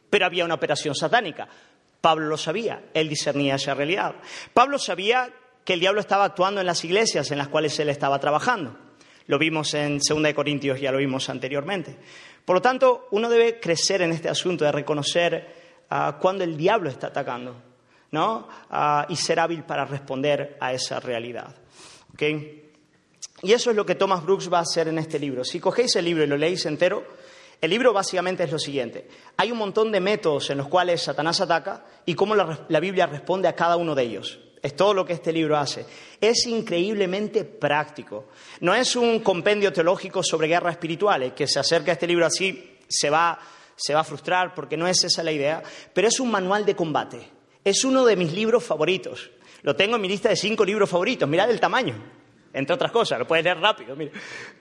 [0.10, 1.47] Pero había una operación satánica.
[2.01, 4.15] Pablo lo sabía, él discernía esa realidad.
[4.53, 8.19] Pablo sabía que el diablo estaba actuando en las iglesias en las cuales él estaba
[8.19, 8.77] trabajando.
[9.28, 11.98] Lo vimos en 2 Corintios, ya lo vimos anteriormente.
[12.46, 15.56] Por lo tanto, uno debe crecer en este asunto de reconocer
[16.20, 17.56] cuando el diablo está atacando,
[18.12, 18.48] ¿no?
[18.70, 21.56] Ah, y ser hábil para responder a esa realidad.
[23.42, 25.44] Y eso es lo que Thomas Brooks va a hacer en este libro.
[25.44, 27.04] Si cogéis el libro y lo leéis entero,
[27.62, 29.08] el libro básicamente es lo siguiente.
[29.38, 33.48] Hay un montón de métodos en los cuales Satanás ataca y cómo la Biblia responde
[33.48, 34.40] a cada uno de ellos.
[34.65, 35.86] Es todo lo que este libro hace.
[36.19, 38.30] Es increíblemente práctico.
[38.62, 42.80] No es un compendio teológico sobre guerras espirituales, que se acerca a este libro así,
[42.88, 43.38] se va,
[43.75, 45.62] se va a frustrar porque no es esa la idea,
[45.93, 47.30] pero es un manual de combate.
[47.63, 49.30] Es uno de mis libros favoritos.
[49.62, 51.30] Lo tengo en mi lista de cinco libros favoritos.
[51.30, 52.04] Mirad el tamaño,
[52.51, 53.95] entre otras cosas, lo puedes leer rápido.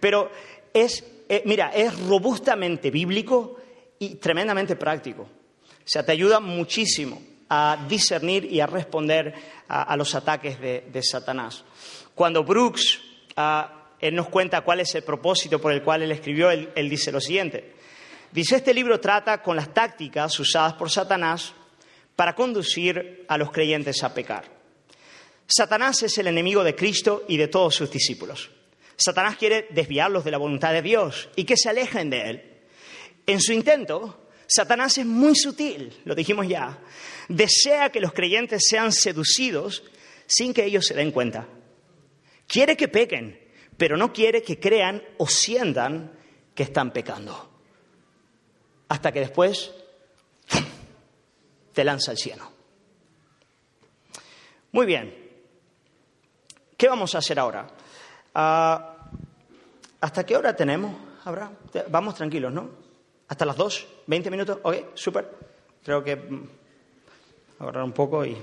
[0.00, 0.30] Pero
[0.74, 3.56] es, eh, mira, es robustamente bíblico
[3.98, 5.22] y tremendamente práctico.
[5.22, 9.34] O sea, te ayuda muchísimo a discernir y a responder
[9.68, 11.64] a, los ataques de, Satanás.
[12.14, 13.00] Cuando Brooks
[14.00, 17.10] él nos cuenta cuál es el propósito por el cual él escribió, él, él dice
[17.10, 17.74] lo siguiente.
[18.32, 21.52] Dice, este libro trata con las tácticas usadas por Satanás
[22.16, 24.44] para conducir a los creyentes a pecar.
[25.46, 28.50] Satanás es el enemigo de Cristo y de todos sus discípulos.
[28.96, 32.42] Satanás quiere desviarlos de la voluntad de Dios y que se alejen de Él.
[33.26, 36.78] En su intento, Satanás es muy sutil, lo dijimos ya.
[37.28, 39.82] Desea que los creyentes sean seducidos
[40.26, 41.46] sin que ellos se den cuenta.
[42.46, 43.38] Quiere que pequen,
[43.76, 46.12] pero no quiere que crean o sientan
[46.54, 47.50] que están pecando.
[48.88, 49.72] Hasta que después
[51.72, 52.50] te lanza al cielo.
[54.72, 55.24] Muy bien.
[56.76, 57.66] ¿Qué vamos a hacer ahora?
[58.34, 59.10] Ah,
[60.00, 60.94] ¿Hasta qué hora tenemos?
[61.88, 62.83] Vamos tranquilos, ¿no?
[63.28, 63.86] ¿Hasta las dos?
[64.06, 64.58] ¿20 minutos?
[64.62, 65.30] Ok, súper.
[65.82, 66.48] Creo que mm,
[67.60, 68.36] ahorrar un poco y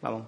[0.00, 0.26] vamos.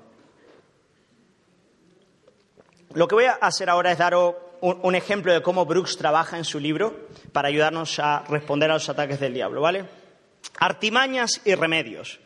[2.95, 6.45] Lo que voy a hacer ahora es daros un, ejemplo de cómo Brooks trabaja en
[6.45, 9.85] su libro para ayudarnos a responder a los ataques del diablo, ¿vale?
[10.59, 12.19] Artimañas y remedios.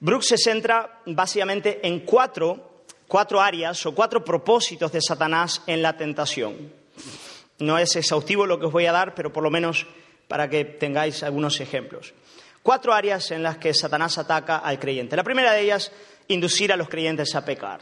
[0.00, 5.96] Brooks se centra básicamente en cuatro, cuatro áreas o cuatro propósitos de Satanás en la
[5.96, 6.72] tentación.
[7.60, 9.86] No es exhaustivo lo que os voy a dar, pero por lo menos
[10.28, 12.14] para que tengáis algunos ejemplos.
[12.62, 15.16] Cuatro áreas en las que Satanás ataca al creyente.
[15.16, 15.90] La primera de ellas,
[16.28, 17.80] inducir a los creyentes a pecar.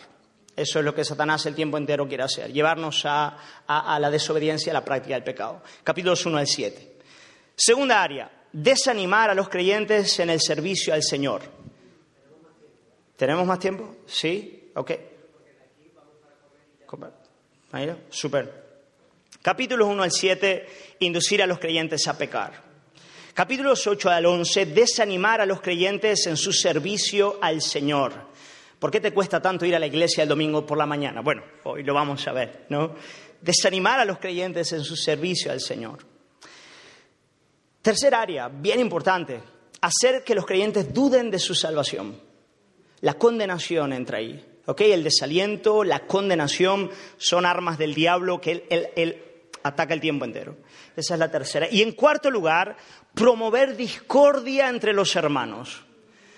[0.56, 3.36] Eso es lo que Satanás el tiempo entero quiere hacer, llevarnos a,
[3.98, 5.62] la desobediencia, a la práctica del pecado.
[5.84, 6.96] Capítulos 1 al 7.
[7.54, 11.42] Segunda área, desanimar a los creyentes en el servicio al Señor.
[13.16, 13.96] ¿Tenemos más tiempo?
[14.06, 14.70] ¿Sí?
[14.74, 14.92] Ok.
[18.10, 18.59] Super.
[19.42, 20.66] Capítulos 1 al 7,
[21.00, 22.62] inducir a los creyentes a pecar.
[23.32, 28.12] Capítulos 8 al 11, desanimar a los creyentes en su servicio al Señor.
[28.78, 31.22] ¿Por qué te cuesta tanto ir a la iglesia el domingo por la mañana?
[31.22, 32.94] Bueno, hoy lo vamos a ver, ¿no?
[33.40, 35.98] Desanimar a los creyentes en su servicio al Señor.
[37.80, 39.40] Tercer área, bien importante,
[39.80, 42.20] hacer que los creyentes duden de su salvación.
[43.00, 44.44] La condenación entra ahí.
[44.66, 44.82] ¿ok?
[44.82, 49.24] El desaliento, la condenación son armas del diablo que él
[49.62, 50.56] ataca el tiempo entero.
[50.96, 51.68] Esa es la tercera.
[51.70, 52.76] Y en cuarto lugar,
[53.14, 55.84] promover discordia entre los hermanos.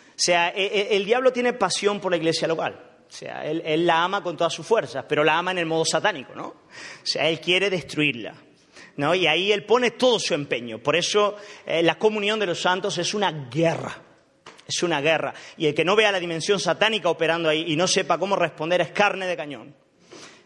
[0.09, 2.91] O sea, e, e, el, diablo tiene pasión por la iglesia local.
[3.09, 5.85] O sea, él, la ama con todas sus fuerzas, pero la ama en el modo
[5.85, 6.47] satánico, ¿no?
[6.47, 8.35] O sea, él quiere destruirla.
[8.97, 9.15] ¿no?
[9.15, 10.79] Y ahí él pone todo su empeño.
[10.79, 14.03] Por eso eh, la comunión de los santos es una guerra.
[14.67, 15.35] Es una guerra.
[15.57, 18.81] Y el que no vea la dimensión satánica operando ahí y no sepa cómo responder
[18.81, 19.82] es carne de cañón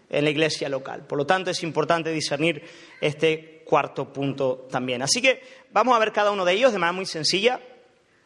[0.09, 1.07] en la iglesia local.
[1.07, 2.63] Por lo tanto, es importante discernir
[3.01, 5.03] este cuarto punto también.
[5.03, 5.43] Así que
[5.73, 7.61] vamos a ver cada uno de ellos de manera muy sencilla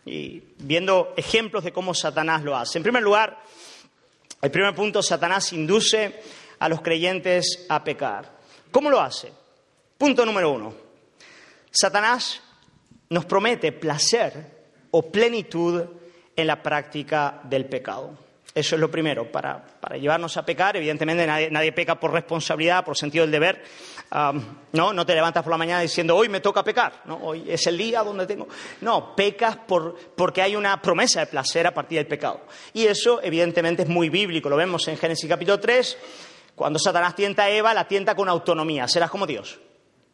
[0.05, 2.79] y viendo ejemplos de cómo Satanás lo hace.
[2.79, 3.43] En primer lugar,
[4.43, 6.21] el primer punto, Satanás induce
[6.59, 8.39] a los creyentes a pecar.
[8.71, 9.33] ¿Cómo lo hace?
[9.99, 10.75] Punto número uno.
[11.71, 12.41] Satanás
[13.09, 14.61] nos promete placer
[14.91, 15.85] o plenitud
[16.37, 18.30] en la práctica del pecado.
[18.53, 19.63] Eso es lo primero, para,
[19.99, 20.77] llevarnos a pecar.
[20.77, 23.63] Evidentemente nadie, peca por responsabilidad, por sentido del deber.
[24.73, 27.17] no, no te levantas por la mañana diciendo, hoy me toca pecar, ¿no?
[27.23, 28.49] hoy es el día donde tengo...
[28.81, 32.41] No, pecas por, porque hay una promesa de placer a partir del pecado.
[32.73, 35.99] Y eso evidentemente es muy bíblico, lo vemos en Génesis capítulo 3,
[36.57, 39.61] cuando Satanás tienta a Eva, la tienta con autonomía, serás como Dios,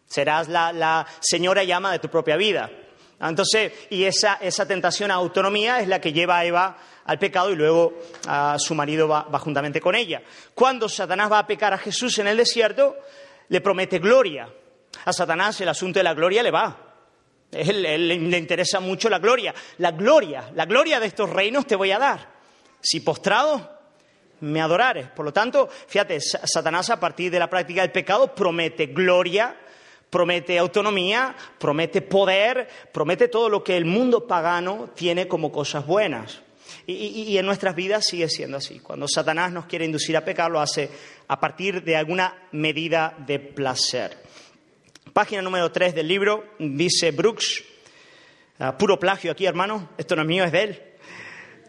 [0.06, 2.70] serás la, la señora llama de tu propia vida.
[3.18, 6.76] Entonces, y esa, esa tentación a autonomía es la que lleva a Eva
[7.06, 7.94] al pecado y luego
[8.26, 10.22] a su marido va, juntamente con ella.
[10.54, 12.96] Cuando Satanás va a pecar a Jesús en el desierto,
[13.48, 14.48] le promete gloria.
[15.04, 16.76] A Satanás el asunto de la gloria le va.
[17.52, 19.54] Él, le interesa mucho la gloria.
[19.78, 22.34] La gloria, la gloria de estos reinos te voy a dar.
[22.80, 23.76] Si postrado,
[24.40, 25.08] me adorares.
[25.08, 29.56] Por lo tanto, fíjate, Satanás a partir de la práctica del pecado promete gloria,
[30.10, 36.42] promete autonomía, promete poder, promete todo lo que el mundo pagano tiene como cosas buenas.
[36.88, 38.78] Y, en nuestras vidas sigue siendo así.
[38.78, 40.88] Cuando Satanás nos quiere inducir a pecar, lo hace
[41.26, 44.16] a partir de alguna medida de placer.
[45.12, 47.64] Página número 3 del libro dice Brooks,
[48.60, 50.82] ah, puro plagio aquí, hermano, esto no es mío, es de él.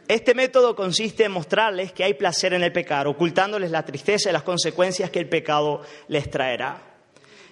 [0.07, 4.34] Este método consiste en mostrarles que hay placer en el pecado, ocultándoles la tristeza y
[4.34, 6.99] las consecuencias que el pecado les traerá.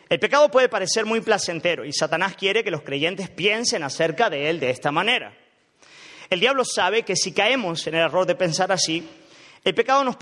[0.08, 4.50] El pecado puede parecer muy placentero y Satanás quiere que los creyentes piensen acerca de
[4.50, 5.36] él de esta manera.
[6.30, 9.08] El diablo sabe que si caemos en el error de pensar así,
[9.64, 10.18] el pecado nos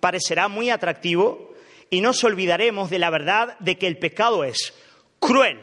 [0.00, 1.54] parecerá muy atractivo
[1.90, 4.74] y nos olvidaremos de la verdad de que el pecado es
[5.18, 5.60] cruel,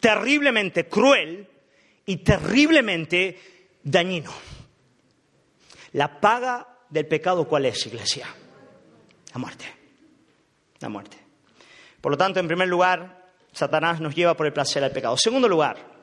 [0.00, 1.48] terriblemente cruel
[2.06, 4.32] y terriblemente dañino.
[5.92, 8.26] La paga del pecado, ¿cuál es, iglesia?
[9.32, 9.64] La muerte.
[10.80, 11.16] La muerte.
[12.00, 15.16] Por lo tanto, en primer lugar, Satanás nos lleva por el placer al pecado.
[15.16, 15.93] Segundo lugar,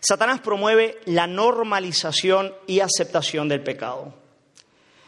[0.00, 4.14] Satanás promueve la normalización y aceptación del pecado.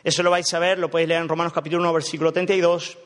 [0.04, 2.98] Eso lo vais a ver, lo podéis leer en Romanos capítulo 1, versículo 32,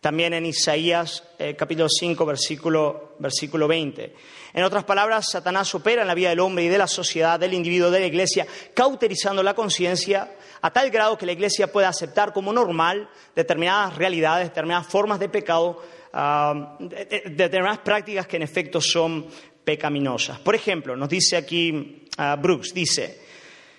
[0.00, 4.14] también en Isaías eh, capítulo 5, versículo, versículo 20.
[4.54, 7.52] En otras palabras, Satanás opera en la vida del hombre y de la sociedad, del
[7.52, 12.32] individuo, de la iglesia, cauterizando la conciencia a tal grado que la iglesia pueda aceptar
[12.32, 15.82] como normal determinadas realidades, determinadas formas de pecado,
[16.14, 19.26] ah, determinadas prácticas que en efecto son
[19.64, 20.38] pecaminosas.
[20.40, 23.20] Por ejemplo, nos dice aquí ah, Brooks, dice,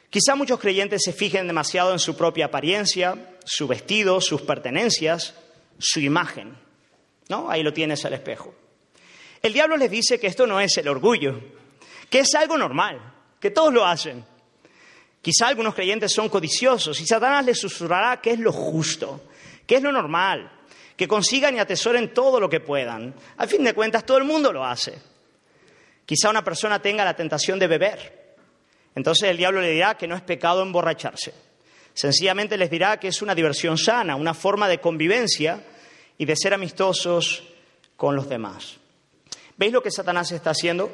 [0.09, 5.35] quizá muchos creyentes se fijen demasiado en su propia apariencia, su vestido, sus pertenencias,
[5.77, 6.55] su imagen.
[7.29, 7.49] ¿No?
[7.49, 8.53] Ahí lo tienes al espejo.
[9.41, 11.39] El diablo les dice que esto no es el orgullo,
[12.09, 12.99] que es algo normal,
[13.39, 14.23] que todos lo hacen.
[15.21, 19.29] Quizá algunos creyentes son codiciosos y Satanás les susurrará que es lo justo,
[19.65, 20.51] que es lo normal,
[20.95, 23.15] que consigan y atesoren todo lo que puedan.
[23.37, 25.10] Al fin de cuentas, todo el mundo lo hace.
[26.11, 28.33] Quizá una persona tenga la tentación de beber.
[28.95, 31.33] Entonces el diablo le dirá que no es pecado emborracharse.
[31.93, 35.63] Sencillamente les dirá que es una diversión sana, una forma de convivencia
[36.17, 37.43] y de ser amistosos
[37.95, 38.75] con los demás.
[39.55, 40.91] ¿Veis lo que Satanás está haciendo?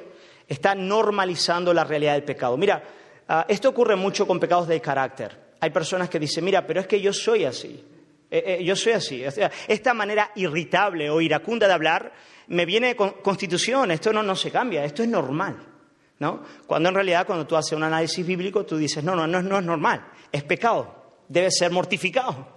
[0.47, 2.55] Está normalizando la realidad del pecado.
[2.55, 2.83] Mira,
[3.27, 5.55] ah, esto ocurre mucho con pecados de carácter.
[5.59, 7.83] hay personas que dicen, mira, pero es que yo soy así.
[8.29, 9.23] Eh, eh, yo soy así.
[9.67, 12.13] esta manera irritable o iracunda de hablar
[12.47, 13.91] me viene con constitución.
[13.91, 14.83] Esto no, no se cambia.
[14.83, 15.57] Esto es normal.
[16.19, 16.43] ¿no?
[16.65, 19.59] Cuando en realidad cuando tú haces un análisis bíblico tú dices, no, no, no, no
[19.59, 20.07] es normal.
[20.31, 20.95] Es pecado.
[21.27, 22.47] Debe ser mortificado.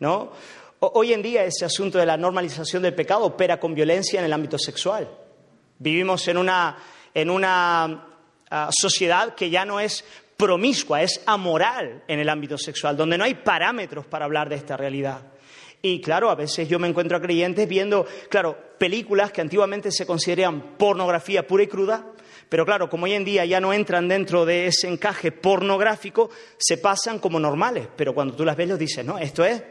[0.00, 0.32] ¿no?
[0.80, 4.32] Hoy en día ese asunto de la normalización del pecado opera con violencia en el
[4.32, 5.08] ámbito sexual.
[5.78, 6.76] Vivimos en una,
[7.14, 8.08] en una
[8.50, 10.04] ah, sociedad que ya no es
[10.42, 14.76] promiscua, es amoral en el ámbito sexual, donde no hay parámetros para hablar de esta
[14.76, 15.20] realidad.
[15.80, 20.04] Y claro, a veces yo me encuentro a creyentes viendo, claro, películas que antiguamente se
[20.04, 22.04] consideraban pornografía pura y cruda,
[22.48, 26.28] pero claro, como hoy en día ya no entran dentro de ese encaje pornográfico,
[26.58, 27.86] se pasan como normales.
[27.94, 29.62] Pero cuando tú las ves, los dices, no, esto es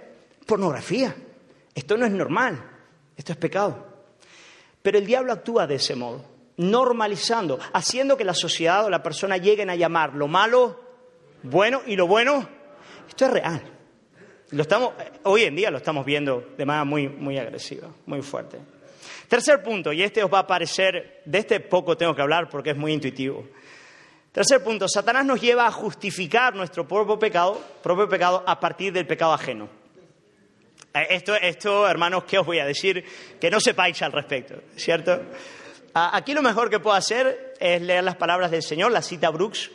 [0.46, 1.14] pornografía,
[1.76, 2.64] esto no es normal,
[3.18, 3.88] esto es pecado.
[4.82, 9.38] Pero el diablo actúa de ese modo normalizando, haciendo que la sociedad o la persona
[9.38, 10.80] lleguen a llamar lo malo
[11.44, 12.48] bueno y lo bueno.
[13.08, 13.62] Esto es real.
[14.52, 14.92] Estamos,
[15.24, 18.60] hoy en día lo estamos viendo de manera muy, muy agresiva, muy fuerte.
[19.28, 22.72] Tercer punto, y este os va a parecer, de este poco tengo que hablar porque
[22.72, 23.48] es muy intuitivo.
[24.32, 29.08] Tercer punto, Satanás nos lleva a justificar nuestro propio pecado, propio pecado a partir del
[29.08, 29.70] pecado ajeno.
[30.94, 33.06] Eh, esto, esto, hermanos, ¿qué os voy a decir?
[33.40, 35.22] Que no sepáis al respecto, ¿cierto?
[35.94, 39.30] Ah, aquí lo mejor que puedo hacer es leer las palabras del Señor, la cita
[39.30, 39.72] Brooks,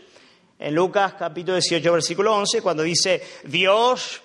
[0.59, 4.23] en Lucas capítulo 18, versículo 11, cuando dice, Dios,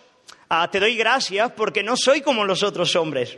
[0.48, 3.38] ah, te doy gracias porque no soy como los otros hombres,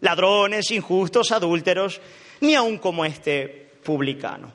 [0.00, 2.00] ladrones, injustos, adúlteros,
[2.40, 4.50] ni aun como este publicano.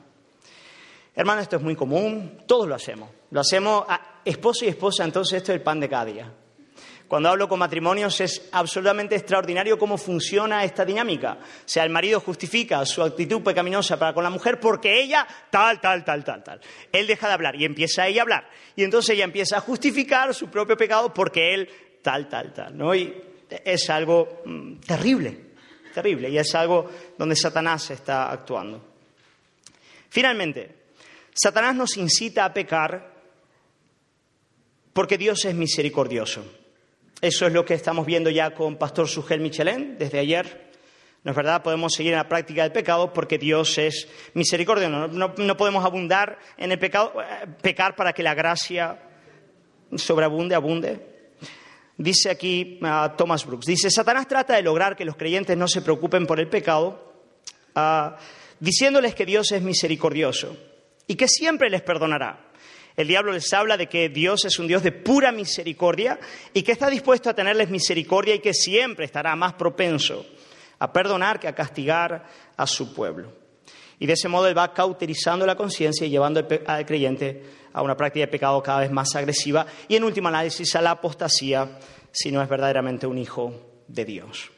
[1.14, 3.10] Hermano, esto es muy común, todos lo hacemos.
[3.30, 3.84] Lo hacemos
[4.24, 6.32] esposo y esposa, entonces esto es el pan de cada día.
[7.08, 11.38] Cuando hablo con matrimonios es absolutamente extraordinario cómo funciona esta dinámica.
[11.40, 15.80] O sea, el marido justifica su actitud pecaminosa para con la mujer porque ella tal,
[15.80, 16.60] tal, tal, tal, tal.
[16.90, 18.50] Él deja de hablar y empieza ella a hablar.
[18.74, 21.68] Y entonces ella empieza a justificar su propio pecado porque él
[22.02, 22.76] tal, tal, tal.
[22.76, 22.92] ¿no?
[22.92, 23.14] Y
[23.48, 25.38] es algo mm, terrible,
[25.94, 26.28] terrible.
[26.28, 28.84] Y es algo donde Satanás está actuando.
[30.08, 30.74] Finalmente,
[31.32, 33.14] Satanás nos incita a pecar
[34.92, 36.44] porque Dios es misericordioso.
[37.26, 40.70] Eso es lo que estamos viendo ya con Pastor Sugel Michelén desde ayer.
[41.24, 44.88] No es verdad, podemos seguir en la práctica del pecado porque Dios es misericordia.
[44.88, 49.02] No, podemos abundar en el pecado, eh, pecar para que la gracia
[49.96, 51.04] sobreabunde, abunde.
[51.96, 55.82] Dice aquí uh, Thomas Brooks, dice, Satanás trata de lograr que los creyentes no se
[55.82, 57.24] preocupen por el pecado,
[57.74, 58.16] ah,
[58.60, 60.56] diciéndoles que Dios es misericordioso
[61.08, 62.45] y que siempre les perdonará.
[62.96, 66.18] El diablo les habla de que Dios es un Dios de pura misericordia
[66.54, 70.24] y que está dispuesto a tenerles misericordia y que siempre estará más propenso
[70.78, 72.26] a perdonar que a castigar
[72.56, 73.32] a su pueblo.
[73.98, 77.96] Y de ese modo él va cauterizando la conciencia y llevando al creyente a una
[77.96, 81.78] práctica de pecado cada vez más agresiva y en último análisis a la apostasía
[82.10, 84.50] si no es verdaderamente un hijo de Dios.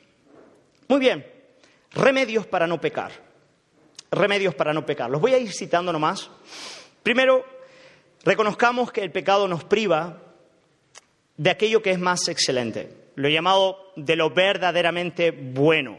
[0.87, 1.27] Muy bien,
[1.93, 3.13] remedios para no pecar.
[4.11, 5.11] Remedios para no pecar.
[5.11, 6.31] Los voy a ir citando nomás.
[7.03, 7.45] Primero,
[8.29, 10.21] Reconozcamos que el pecado nos priva
[11.39, 15.99] de aquello que es más excelente, lo llamado de lo verdaderamente bueno.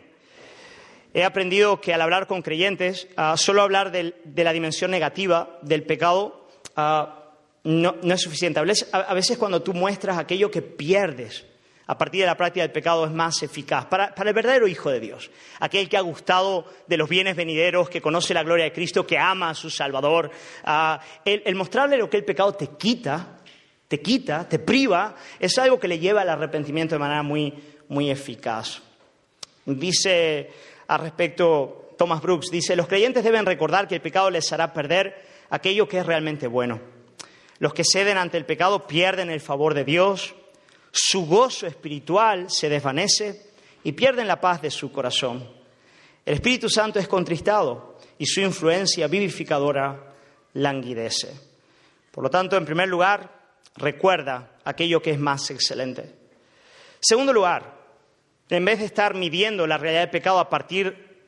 [1.12, 5.82] He aprendido que al hablar con creyentes, ah, solo hablar de la dimensión negativa del
[5.82, 7.32] pecado ah,
[7.64, 8.60] no, es suficiente.
[8.60, 11.48] a veces cuando tú muestras aquello que pierdes,
[11.90, 13.88] a partir de la práctica del pecado es más eficaz.
[13.88, 18.00] Para, el verdadero Hijo de Dios, aquel que ha gustado de los bienes venideros, que
[18.00, 20.30] conoce la gloria de Cristo, que ama a su Salvador,
[20.66, 23.40] ah, el, mostrarle lo que el pecado te quita,
[23.88, 27.56] te quita, te priva, es algo que le lleva al arrepentimiento de manera muy,
[27.88, 28.84] muy eficaz.
[29.66, 30.52] Dice
[30.90, 35.26] al respecto Thomas Brooks, dice, los creyentes deben recordar que el pecado les hará perder
[35.50, 36.80] aquello que es realmente bueno.
[37.58, 40.36] Los que ceden ante el pecado pierden el favor de Dios,
[40.92, 43.52] su gozo espiritual se desvanece
[43.84, 45.48] y pierden la paz de su corazón.
[46.26, 50.14] El Espíritu Santo es contristado y su influencia vivificadora
[50.54, 51.34] languidece.
[52.12, 53.40] Por lo tanto, en primer lugar,
[53.76, 56.16] recuerda aquello que es más excelente.
[57.00, 57.78] Segundo lugar,
[58.50, 61.24] en vez de estar midiendo la realidad del pecado a partir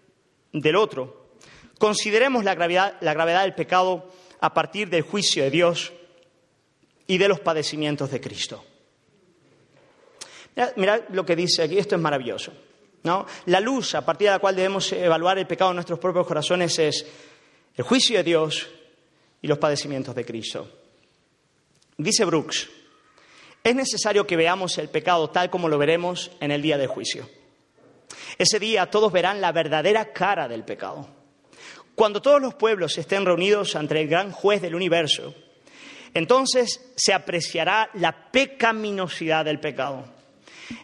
[0.52, 1.32] del otro,
[1.78, 5.94] consideremos la gravedad, la gravedad del pecado a partir del juicio de Dios
[7.08, 8.66] y de los padecimientos de Cristo.
[10.76, 12.52] Mirad, lo que dice aquí, esto es maravilloso.
[13.04, 13.26] ¿no?
[13.46, 16.78] La luz a partir de la cual debemos evaluar el pecado en nuestros propios corazones
[16.80, 17.06] es
[17.76, 18.70] el juicio de Dios
[19.42, 20.70] y los padecimientos de Cristo.
[21.98, 22.70] Dice Brooks,
[23.64, 27.30] es necesario que veamos el pecado tal como lo veremos en el día del juicio.
[28.38, 31.08] Ese día todos verán la verdadera cara del pecado.
[31.96, 35.36] Cuando todos los pueblos estén reunidos ante el gran juez del universo,
[36.14, 40.21] entonces se apreciará la pecaminosidad del pecado.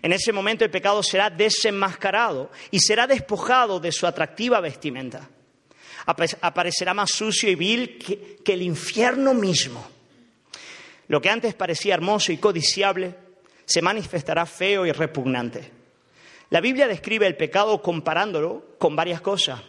[0.01, 5.29] En ese momento el pecado será desenmascarado y será despojado de su atractiva vestimenta.
[6.05, 9.85] Aparecerá más sucio y vil que, el infierno mismo.
[11.07, 13.15] Lo que antes parecía hermoso y codiciable
[13.65, 15.71] se manifestará feo y repugnante.
[16.49, 19.61] La Biblia describe el pecado comparándolo con varias cosas.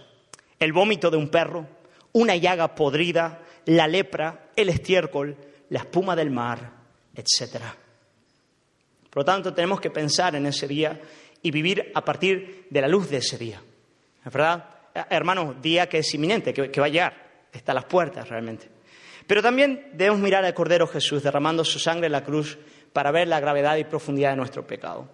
[0.61, 1.67] El vómito de un perro,
[2.13, 5.37] una llaga podrida, la lepra, el estiércol,
[5.71, 6.73] la espuma del mar,
[7.15, 7.63] etc.
[9.19, 10.97] Por lo tanto, tenemos que pensar en ese día
[11.43, 13.61] y vivir a partir de la luz de ese día.
[14.25, 14.65] ¿Es verdad?
[14.95, 18.29] Eh, hermano, día que es inminente, que, que va a llegar, está a las puertas
[18.29, 18.69] realmente.
[19.27, 22.59] Pero también debemos mirar al Cordero Jesús derramando su sangre en la cruz
[22.93, 25.09] para ver la gravedad y profundidad de nuestro pecado.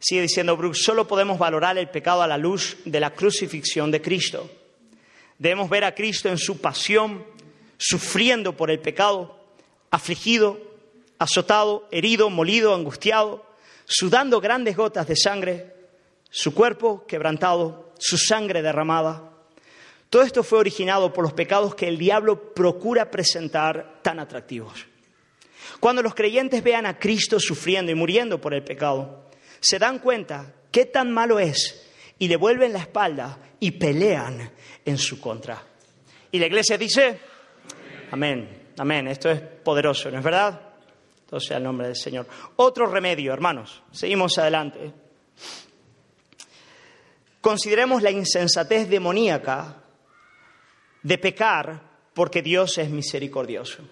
[0.00, 4.02] Sigue diciendo Brooks, solo podemos valorar el pecado a la luz de la crucifixión de
[4.02, 4.50] Cristo.
[5.38, 7.24] Debemos ver a Cristo en su pasión,
[7.78, 9.38] sufriendo por el pecado,
[9.92, 10.73] afligido,
[11.18, 13.46] azotado, herido, molido, angustiado,
[13.84, 15.74] sudando grandes gotas de sangre,
[16.30, 19.30] su cuerpo quebrantado, su sangre derramada.
[20.10, 24.86] Todo esto fue originado por los pecados que el diablo procura presentar tan atractivos.
[25.80, 29.28] Cuando los creyentes vean a Cristo sufriendo y muriendo por el pecado,
[29.60, 31.88] se dan cuenta qué tan malo es
[32.18, 34.50] y le vuelven la espalda y pelean
[34.84, 35.62] en su contra.
[36.30, 37.18] Y la iglesia dice,
[38.10, 40.63] amén, amén, esto es poderoso, ¿no es verdad?
[41.34, 42.28] Todo sea el nombre del Señor.
[42.54, 44.92] Otro remedio, hermanos, seguimos adelante.
[47.40, 49.82] Consideremos la insensatez demoníaca
[51.02, 51.82] de pecar
[52.14, 53.82] porque Dios es misericordioso.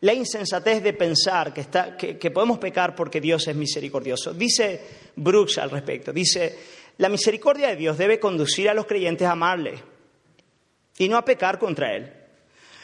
[0.00, 4.34] La insensatez de pensar que, que, podemos pecar porque Dios es misericordioso.
[4.34, 6.58] Dice Brooks al respecto, dice,
[6.98, 9.82] la misericordia de Dios debe conducir a los creyentes a amarle
[10.98, 12.12] y no a pecar contra Él.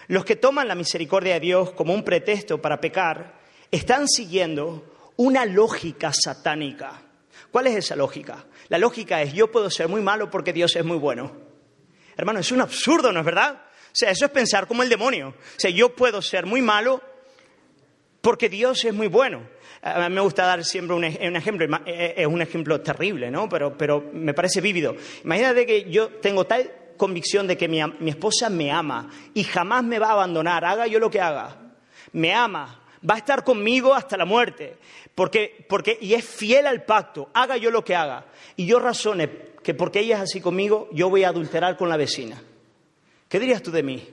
[0.09, 3.40] Los que toman la misericordia de Dios como un pretexto para pecar
[3.71, 7.03] están siguiendo una lógica satánica.
[7.51, 8.45] ¿Cuál es esa lógica?
[8.69, 11.33] La lógica es yo puedo ser muy malo porque Dios es muy bueno.
[12.17, 13.63] Hermano, es un absurdo, ¿no es verdad?
[13.87, 15.29] O sea, eso es pensar como el demonio.
[15.29, 17.03] O sea, yo puedo ser muy malo
[18.21, 19.43] porque Dios es muy bueno.
[19.83, 23.49] A mí me gusta dar siempre un, ejemplo, es un ejemplo terrible, ¿no?
[23.49, 24.95] Pero, pero me parece vívido.
[25.25, 29.99] Imagínate que yo tengo tal convicción de que mi esposa me ama y jamás me
[29.99, 31.57] va a abandonar, haga yo lo que haga.
[32.13, 34.77] Me ama, va a estar conmigo hasta la muerte,
[35.15, 38.27] porque, porque, y es fiel al pacto, haga yo lo que haga.
[38.57, 41.97] Y yo razone que porque ella es así conmigo, yo voy a adulterar con la
[41.97, 42.43] vecina.
[43.29, 44.09] ¿Qué dirías tú de mí?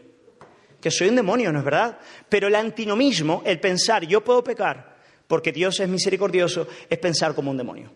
[0.79, 1.97] Que soy un demonio, ¿no es verdad?
[2.29, 7.51] Pero el antinomismo, el pensar yo puedo pecar porque Dios es misericordioso, es pensar como
[7.51, 7.91] un demonio.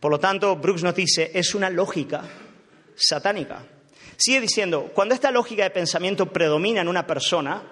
[0.00, 2.22] Por lo tanto, Brooks nos dice, es una lógica
[2.96, 3.64] satánica.
[4.16, 7.62] Sigue diciendo, cuando esta lógica de pensamiento predomina en una persona,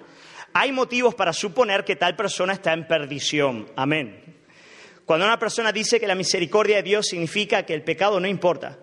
[0.53, 3.67] hay motivos para suponer que tal persona está en perdición.
[3.75, 4.23] Amén.
[5.05, 8.77] Cuando una persona dice que la misericordia de Dios significa que el pecado no importa,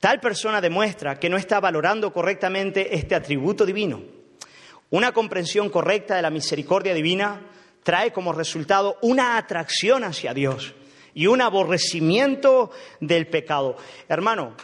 [0.00, 4.02] tal persona demuestra que no está valorando correctamente este atributo divino.
[4.90, 7.40] Una comprensión correcta de la misericordia divina
[7.82, 10.74] trae como resultado una atracción hacia Dios
[11.14, 13.76] y un aborrecimiento del pecado.
[14.08, 14.56] Hermano,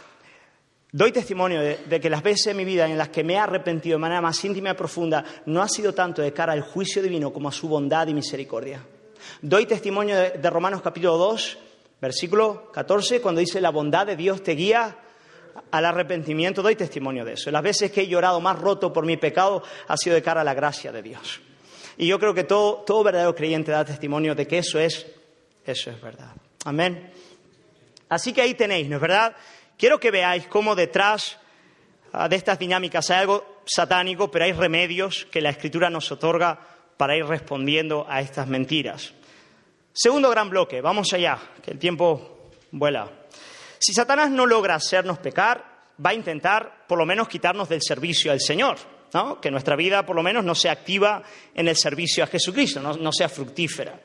[0.93, 3.97] Doy testimonio de, que las veces en mi vida en las que me he arrepentido
[3.97, 7.33] de manera más íntima y profunda no ha sido tanto de cara al juicio divino
[7.33, 8.85] como a su bondad y misericordia.
[9.41, 11.59] Doy testimonio de, Romanos capítulo 2,
[12.01, 14.97] versículo 14, cuando dice la bondad de Dios te guía
[15.71, 16.61] al arrepentimiento.
[16.61, 17.53] Doy testimonio de eso.
[17.53, 20.45] Las veces que he llorado más roto por mi pecado ha sido de cara a
[20.45, 21.41] la gracia de Dios.
[21.99, 25.07] Y yo creo que todo, todo verdadero creyente da testimonio de que eso es,
[25.65, 26.33] eso es verdad.
[26.65, 27.13] Amén.
[28.09, 29.37] Así que ahí tenéis, ¿no es verdad?
[29.81, 31.39] Quiero que veáis cómo detrás
[32.13, 36.61] ah, de estas dinámicas hay algo satánico, pero hay remedios que la Escritura nos otorga
[36.99, 39.15] para ir respondiendo a estas mentiras.
[39.95, 43.11] Segundo gran bloque, vamos allá, que el tiempo vuela.
[43.79, 45.65] Si Satanás no logra hacernos pecar,
[46.05, 48.77] va a intentar por lo menos quitarnos del servicio al Señor,
[49.41, 51.23] que nuestra vida por lo menos no sea activa
[51.55, 53.99] en el servicio a Jesucristo, no sea fructífera.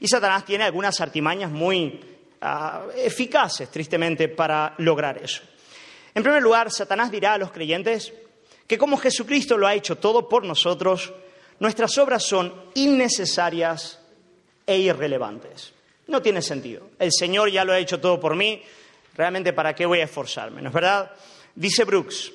[0.00, 5.42] Y Satanás tiene algunas artimañas muy Ah, eficaces, tristemente, para lograr eso.
[6.14, 8.12] En primer lugar, Satanás dirá a los creyentes
[8.66, 11.12] que como Jesucristo lo ha hecho todo por nosotros,
[11.58, 14.00] nuestras obras son innecesarias
[14.66, 15.72] e irrelevantes.
[16.06, 16.90] No tiene sentido.
[16.98, 18.62] El Señor ya lo ha hecho todo por mí,
[19.16, 21.10] realmente para qué voy a esforzarme, ¿no es verdad?
[21.54, 22.32] Dice Brooks,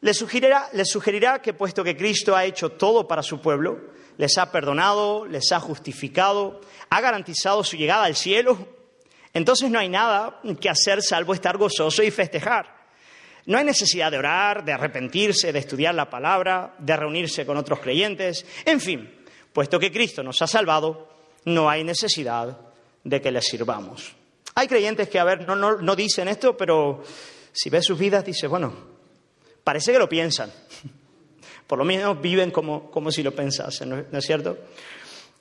[0.00, 3.78] le sugerirá, le sugerirá que puesto que Cristo ha hecho todo para su pueblo,
[4.16, 8.79] les ha perdonado, les ha justificado, ha garantizado su llegada al cielo,
[9.32, 12.80] entonces no hay nada que hacer salvo estar gozoso y festejar.
[13.46, 17.80] No hay necesidad de orar, de arrepentirse, de estudiar la palabra, de reunirse con otros
[17.80, 18.44] creyentes.
[18.64, 19.20] En fin,
[19.52, 21.08] Puesto que Cristo nos ha salvado,
[21.46, 22.56] no hay necesidad
[23.02, 24.14] de que le sirvamos.
[24.54, 27.02] Hay creyentes que, a ver, no, no, dicen esto, pero
[27.52, 28.72] si ves sus vidas, dice, bueno,
[29.64, 30.52] parece que lo piensan.
[31.66, 34.56] Por lo menos viven como, como si lo pensasen, ¿no es cierto?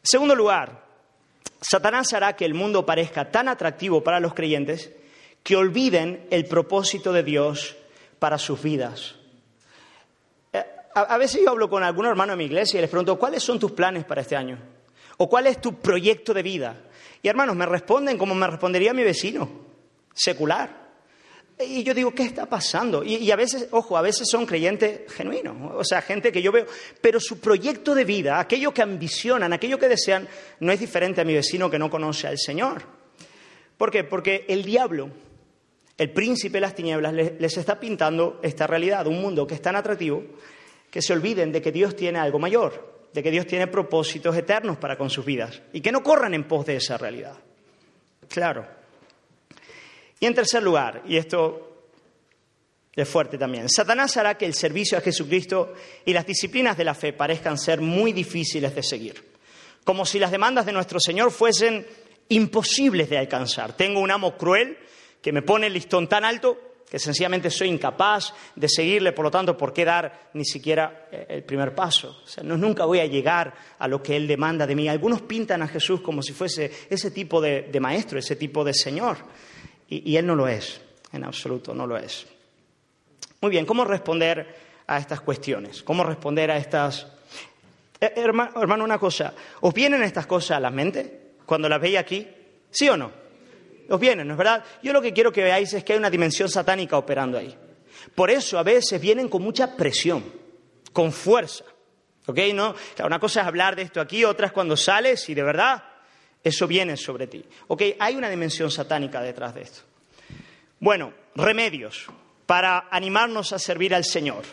[0.01, 0.88] Segundo lugar,
[1.61, 4.91] Satanás hará que el mundo parezca tan atractivo para los creyentes
[5.43, 7.75] que olviden el propósito de Dios
[8.19, 9.15] para sus vidas.
[10.53, 13.43] Eh, a, veces yo hablo con algún hermano de mi iglesia y les pregunto, ¿cuáles
[13.43, 14.57] son tus planes para este año?
[15.17, 16.77] ¿O cuál es tu proyecto de vida?
[17.21, 19.49] Y hermanos, me responden como me respondería mi vecino,
[20.13, 20.78] secular.
[21.61, 23.03] Y yo digo, ¿qué está pasando?
[23.03, 26.65] Y, a veces, ojo, a veces son creyentes genuinos, o sea, gente que yo veo,
[27.01, 30.25] pero su proyecto de vida, aquello que ambicionan, aquello que desean,
[30.61, 32.83] no es diferente a mi vecino que no conoce al Señor.
[33.77, 34.05] ¿Por qué?
[34.05, 35.09] Porque el diablo,
[35.97, 39.75] el príncipe de las tinieblas, les está pintando esta realidad, un mundo que es tan
[39.75, 40.23] atractivo
[40.89, 44.77] que se olviden de que Dios tiene algo mayor, de que Dios tiene propósitos eternos
[44.77, 47.35] para con sus vidas y que no corran en pos de esa realidad.
[48.29, 48.78] Claro.
[50.19, 51.87] Y en tercer lugar, y esto
[52.93, 55.73] es fuerte también, Satanás hará que el servicio a Jesucristo
[56.05, 59.31] y las disciplinas de la fe parezcan ser muy difíciles de seguir,
[59.83, 61.85] como si las demandas de nuestro Señor fuesen
[62.27, 63.77] imposibles de alcanzar.
[63.77, 64.77] Tengo un amo cruel
[65.21, 66.57] que me pone el listón tan alto
[66.89, 71.25] que sencillamente soy incapaz de seguirle, por lo tanto, ¿por qué dar ni siquiera eh,
[71.29, 72.23] el primer paso?
[72.43, 74.89] No, nunca voy a llegar a lo que Él demanda de mí.
[74.89, 79.17] Algunos pintan a Jesús como si fuese ese tipo de maestro, ese tipo de Señor.
[79.89, 80.79] Y, él no lo es,
[81.11, 82.27] en absoluto, no lo es.
[83.41, 85.81] Muy bien, ¿cómo responder a estas cuestiones?
[85.81, 87.07] ¿Cómo responder a estas...
[87.99, 91.97] Eh, hermano, hermano, una cosa, ¿os vienen estas cosas a la mente cuando las veis
[91.97, 92.27] aquí?
[92.69, 93.11] ¿Sí o no?
[93.89, 94.63] Os vienen, ¿no es verdad?
[94.83, 97.55] Yo lo que quiero que veáis es que hay una dimensión satánica operando ahí.
[98.13, 100.23] Por eso a veces vienen con mucha presión,
[100.93, 101.65] con fuerza.
[102.27, 102.37] ¿Ok?
[102.53, 102.75] ¿No?
[103.03, 105.83] una cosa es hablar de esto aquí, otra es cuando sales y de verdad
[106.43, 107.43] eso viene sobre ti.
[107.67, 107.83] ¿Ok?
[107.99, 109.81] Hay una dimensión satánica detrás de esto.
[110.79, 112.07] Bueno, remedios
[112.45, 114.43] para animarnos a servir al Señor.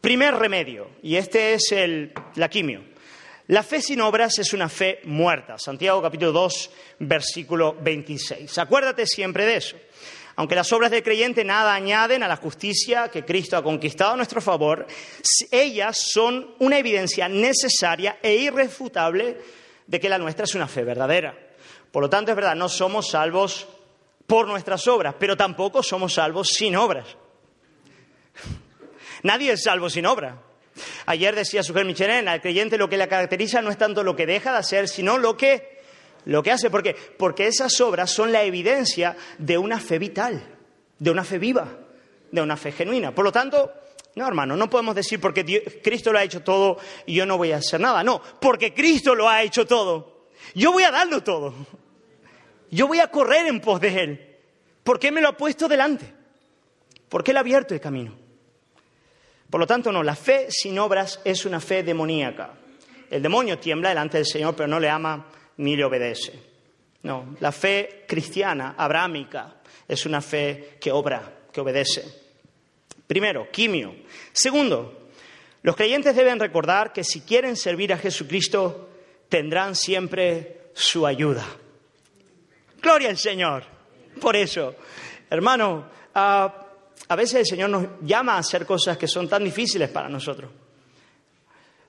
[0.00, 2.84] Primer remedio, y este es el, la quimio.
[3.48, 5.58] La fe sin obras es una fe muerta.
[5.58, 6.70] Santiago capítulo 2,
[7.00, 8.56] versículo 26.
[8.58, 9.76] Acuérdate siempre de eso.
[10.36, 14.16] Aunque las obras del creyente nada añaden a la justicia que Cristo ha conquistado a
[14.16, 14.86] nuestro favor,
[15.50, 19.36] ellas son una evidencia necesaria e irrefutable
[19.90, 21.36] de que la nuestra es una fe verdadera.
[21.90, 23.66] Por lo tanto, es verdad, no somos salvos
[24.24, 27.08] por nuestras obras, pero tampoco somos salvos sin obras.
[29.24, 30.40] Nadie es salvo sin obra.
[31.06, 34.26] Ayer decía Suger Michelin, al creyente lo que le caracteriza no es tanto lo que
[34.26, 35.82] deja de hacer, sino lo que,
[36.24, 36.70] lo que hace.
[36.70, 36.94] ¿Por qué?
[36.94, 40.40] Porque esas obras son la evidencia de una fe vital,
[41.00, 41.66] de una fe viva,
[42.30, 43.12] de una fe genuina.
[43.12, 43.72] Por lo tanto,
[44.16, 47.52] no, hermano, no podemos decir porque Cristo lo ha hecho todo y yo no voy
[47.52, 48.02] a hacer nada.
[48.02, 50.28] No, porque Cristo lo ha hecho todo.
[50.54, 51.54] Yo voy a darlo todo.
[52.70, 54.36] Yo voy a correr en pos de Él.
[54.82, 56.12] ¿Por qué me lo ha puesto delante?
[57.08, 58.14] Porque Él ha abierto el camino.
[59.48, 62.54] Por lo tanto, no, la fe sin obras es una fe demoníaca.
[63.10, 66.32] El demonio tiembla delante del Señor, pero no le ama ni le obedece.
[67.02, 69.56] No, la fe cristiana, abrámica,
[69.88, 72.29] es una fe que obra, que obedece.
[73.10, 73.92] Primero, quimio.
[74.30, 75.08] Segundo,
[75.62, 78.88] los creyentes deben recordar que si quieren servir a Jesucristo,
[79.28, 81.44] tendrán siempre su ayuda.
[82.80, 83.64] Gloria al Señor.
[84.20, 84.76] Por eso,
[85.28, 90.08] hermano, a veces el Señor nos llama a hacer cosas que son tan difíciles para
[90.08, 90.48] nosotros.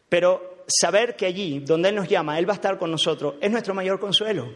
[0.10, 3.52] Pero saber que allí, donde Él nos llama, Él va a estar con nosotros, es
[3.52, 4.52] nuestro mayor consuelo.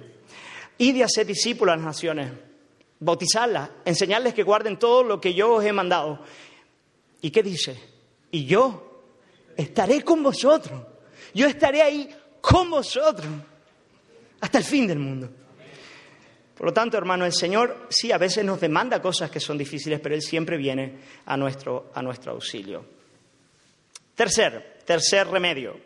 [0.79, 2.31] Y de hacer discípulos a las naciones,
[2.99, 6.21] bautizarlas, enseñarles que guarden todo lo que yo os he mandado.
[7.25, 7.75] ¿Y qué dice?
[8.29, 9.01] Y yo
[9.57, 10.79] estaré con vosotros.
[11.33, 13.25] Yo estaré ahí con vosotros
[14.41, 15.31] hasta el fin del mundo.
[16.55, 19.99] Por lo tanto, hermano, el Señor sí a veces nos demanda cosas que son difíciles,
[20.01, 22.85] pero Él siempre viene a nuestro, a nuestro auxilio.
[24.13, 25.79] Tercer, tercer remedio.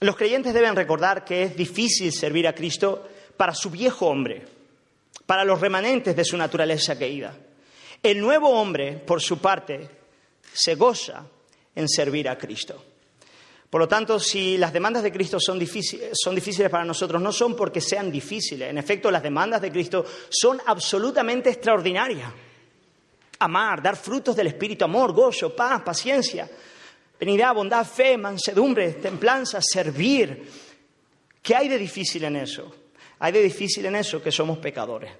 [0.00, 4.46] los creyentes deben recordar que es difícil servir a Cristo para su viejo hombre,
[5.26, 7.36] para los remanentes de su naturaleza caída.
[8.02, 9.88] El nuevo hombre, por su parte,
[10.52, 11.26] se goza
[11.74, 12.82] en servir a Cristo.
[13.68, 17.80] Por lo tanto, si las demandas de Cristo son difíciles, para nosotros, no son porque
[17.80, 18.70] sean difíciles.
[18.70, 22.32] En efecto, las demandas de Cristo son absolutamente extraordinarias.
[23.38, 26.50] Amar, dar frutos del Espíritu, amor, gozo, paz, paciencia,
[27.18, 30.50] benignidad, bondad, fe, mansedumbre, templanza, servir.
[31.40, 32.74] ¿Qué hay de difícil en eso?
[33.20, 35.12] Hay de difícil en eso que somos pecadores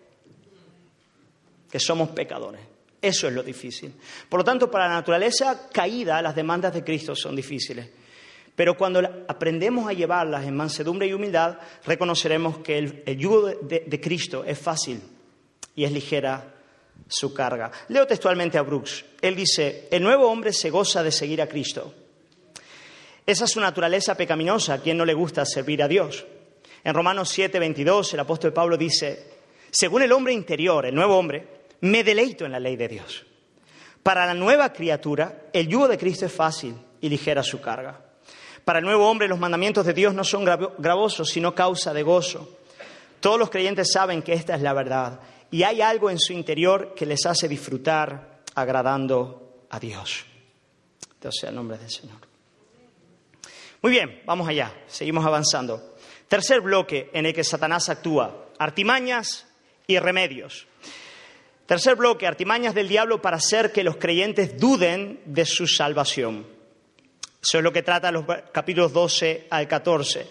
[1.70, 2.60] que somos pecadores.
[3.00, 3.94] Eso es lo difícil.
[4.28, 7.88] Por lo tanto, para la naturaleza caída, las demandas de Cristo son difíciles.
[8.54, 11.56] Pero cuando aprendemos a llevarlas en mansedumbre y humildad,
[11.86, 15.00] reconoceremos que el, yugo de, Cristo es fácil
[15.74, 16.56] y es ligera
[17.08, 17.70] su carga.
[17.88, 19.04] Leo textualmente a Brooks.
[19.22, 21.94] Él dice, el nuevo hombre se goza de seguir a Cristo.
[23.24, 26.26] Esa es su naturaleza pecaminosa, a quien no le gusta servir a Dios.
[26.84, 29.24] En Romanos 7, 22, el apóstol Pablo dice,
[29.70, 33.26] según el hombre interior, el nuevo hombre, me deleito en la ley de Dios.
[34.02, 38.00] Para la nueva criatura, el yugo de Cristo es fácil y ligera su carga.
[38.64, 42.58] Para el nuevo hombre, los mandamientos de Dios no son gravosos, sino causa de gozo.
[43.20, 45.20] Todos los creyentes saben que esta es la verdad
[45.50, 50.24] y hay algo en su interior que les hace disfrutar agradando a Dios.
[51.28, 52.16] Sea el nombre del Señor.
[53.82, 55.96] Muy bien, vamos allá, seguimos avanzando.
[56.28, 59.46] Tercer bloque en el que Satanás actúa, artimañas
[59.86, 60.66] y remedios.
[61.70, 66.44] Tercer bloque, artimañas del diablo para hacer que los creyentes duden de su salvación.
[67.40, 70.26] Eso es lo que trata los capítulos 12 al 14.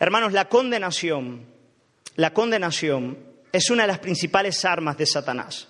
[0.00, 1.46] Hermanos, la condenación,
[2.16, 3.16] la condenación
[3.52, 5.68] es una de las principales armas de Satanás.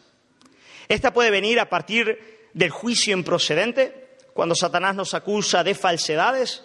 [0.88, 6.64] Esta puede venir a partir del juicio improcedente, cuando Satanás nos acusa de falsedades,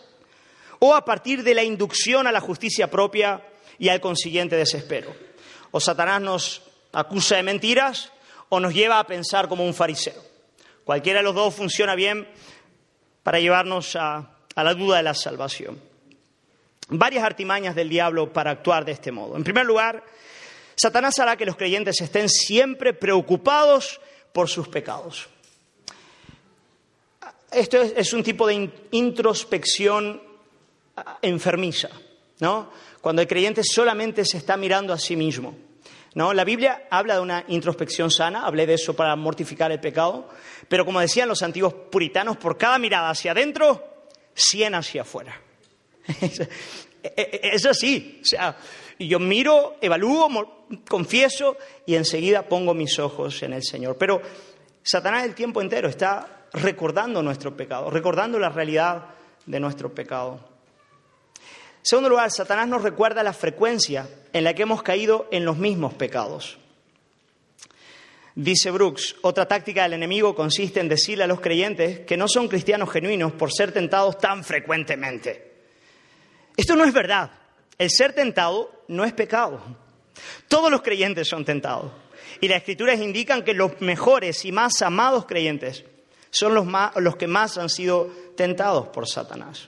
[0.79, 3.45] o a partir de la inducción a la justicia propia
[3.77, 5.13] y al consiguiente desespero.
[5.71, 6.61] O Satanás nos
[6.93, 8.10] acusa de mentiras
[8.53, 10.21] o nos lleva a pensar como un fariseo.
[10.83, 12.27] Cualquiera de los dos funciona bien
[13.23, 15.81] para llevarnos a, la duda de la salvación.
[16.89, 19.37] Varias artimañas del diablo para actuar de este modo.
[19.37, 20.03] En primer lugar,
[20.75, 24.01] Satanás hará que los creyentes estén siempre preocupados
[24.33, 25.29] por sus pecados.
[27.53, 30.21] Esto es, un tipo de introspección
[30.97, 31.89] ah, enfermiza,
[32.41, 32.69] ¿no?
[32.99, 35.70] Cuando el creyente solamente se está mirando a sí mismo.
[36.13, 36.33] ¿No?
[36.33, 40.29] La Biblia habla de una introspección sana, hablé de eso para mortificar el pecado,
[40.67, 45.39] pero como decían los antiguos puritanos, por cada mirada hacia adentro, cien hacia afuera.
[47.03, 48.57] es así, o sea,
[48.99, 53.97] yo miro, evalúo, confieso y enseguida pongo mis ojos en el Señor.
[53.97, 54.21] Pero
[54.83, 59.05] Satanás el tiempo entero está recordando nuestro pecado, recordando la realidad
[59.45, 60.50] de nuestro pecado.
[61.81, 65.57] En segundo lugar, Satanás nos recuerda la frecuencia en la que hemos caído en los
[65.57, 66.59] mismos pecados.
[68.35, 72.47] Dice Brooks, otra táctica del enemigo consiste en decirle a los creyentes que no son
[72.47, 75.51] cristianos genuinos por ser tentados tan frecuentemente.
[76.55, 77.31] Esto no es verdad.
[77.79, 79.59] El ser tentado no es pecado.
[80.47, 81.91] Todos los creyentes son tentados.
[82.39, 85.83] Y las escrituras indican que los mejores y más amados creyentes
[86.29, 86.67] son los,
[86.97, 89.67] los que más han sido tentados por Satanás.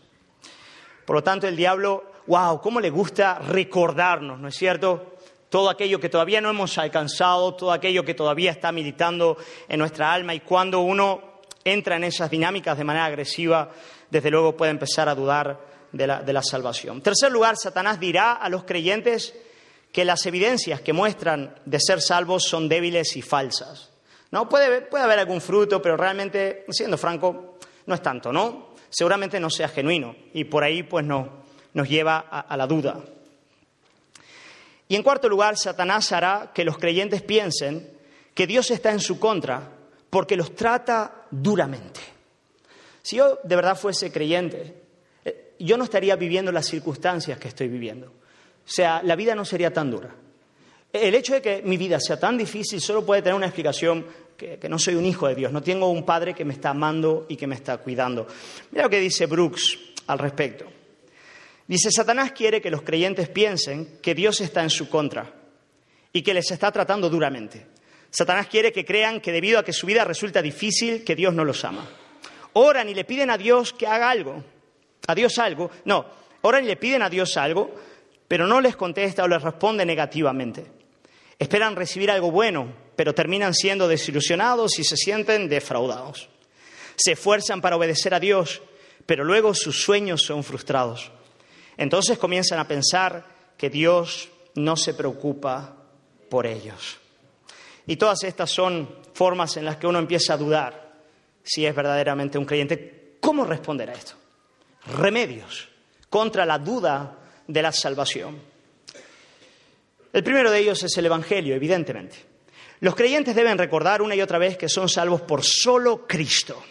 [1.05, 5.13] Por lo tanto, el diablo, wow, cómo le gusta recordarnos, ¿no es cierto?
[5.49, 9.37] Todo aquello que todavía no hemos alcanzado, todo aquello que todavía está militando
[9.67, 13.69] en nuestra alma y cuando uno entra en esas dinámicas de manera agresiva,
[14.09, 15.59] desde luego puede empezar a dudar
[15.91, 16.97] de la, de la salvación.
[16.97, 19.35] En tercer lugar, Satanás dirá a los creyentes
[19.91, 23.91] que las evidencias que muestran de ser salvos son débiles y falsas.
[24.31, 24.49] ¿No?
[24.49, 28.72] Puede, puede haber algún fruto, pero realmente, siendo franco, no es tanto, ¿no?
[28.93, 33.03] Seguramente no sea genuino y por ahí pues no, nos lleva a, la duda.
[34.87, 37.89] Y en cuarto lugar, Satanás hará que los creyentes piensen
[38.35, 39.67] que Dios está en su contra
[40.11, 42.01] porque los trata duramente.
[43.01, 44.75] Si yo de verdad fuese creyente,
[45.25, 48.05] eh, yo no estaría viviendo las circunstancias que estoy viviendo.
[48.07, 48.11] O
[48.69, 50.13] sea, la vida no sería tan dura.
[50.93, 54.05] El hecho de que mi vida sea tan difícil solo puede tener una explicación
[54.59, 57.25] que, no soy un hijo de Dios, no tengo un padre que me está amando
[57.29, 58.27] y que me está cuidando.
[58.71, 59.77] Mira lo que dice Brooks
[60.07, 60.65] al respecto.
[61.67, 65.33] Dice, Satanás quiere que los creyentes piensen que Dios está en su contra
[66.11, 67.65] y que les está tratando duramente.
[68.09, 71.45] Satanás quiere que crean que debido a que su vida resulta difícil, que Dios no
[71.45, 71.89] los ama.
[72.53, 74.43] Oran y le piden a Dios que haga algo.
[75.07, 75.71] A Dios algo.
[75.85, 76.05] No,
[76.41, 77.73] oran y le piden a Dios algo
[78.33, 80.65] pero no les contesta o les responde negativamente.
[81.37, 86.29] Esperan recibir algo bueno, pero terminan siendo desilusionados y se sienten defraudados.
[86.95, 88.61] Se esfuerzan para obedecer a Dios,
[89.05, 91.11] pero luego sus sueños son frustrados.
[91.77, 93.25] Entonces comienzan a pensar
[93.57, 95.75] que Dios no se preocupa
[96.29, 96.97] por ellos.
[97.87, 100.93] Y todas estas son formas en las que uno empieza a dudar
[101.43, 103.17] si es verdaderamente un creyente.
[103.19, 104.13] ¿Cómo responder a esto?
[104.97, 105.69] Remedios
[106.09, 107.17] contra la duda
[107.47, 108.39] de la salvación.
[110.13, 112.32] El primero de ellos es el Evangelio, evidentemente.
[112.83, 116.61] Los creyentes deben recordar una y otra vez que son salvos por solo Cristo.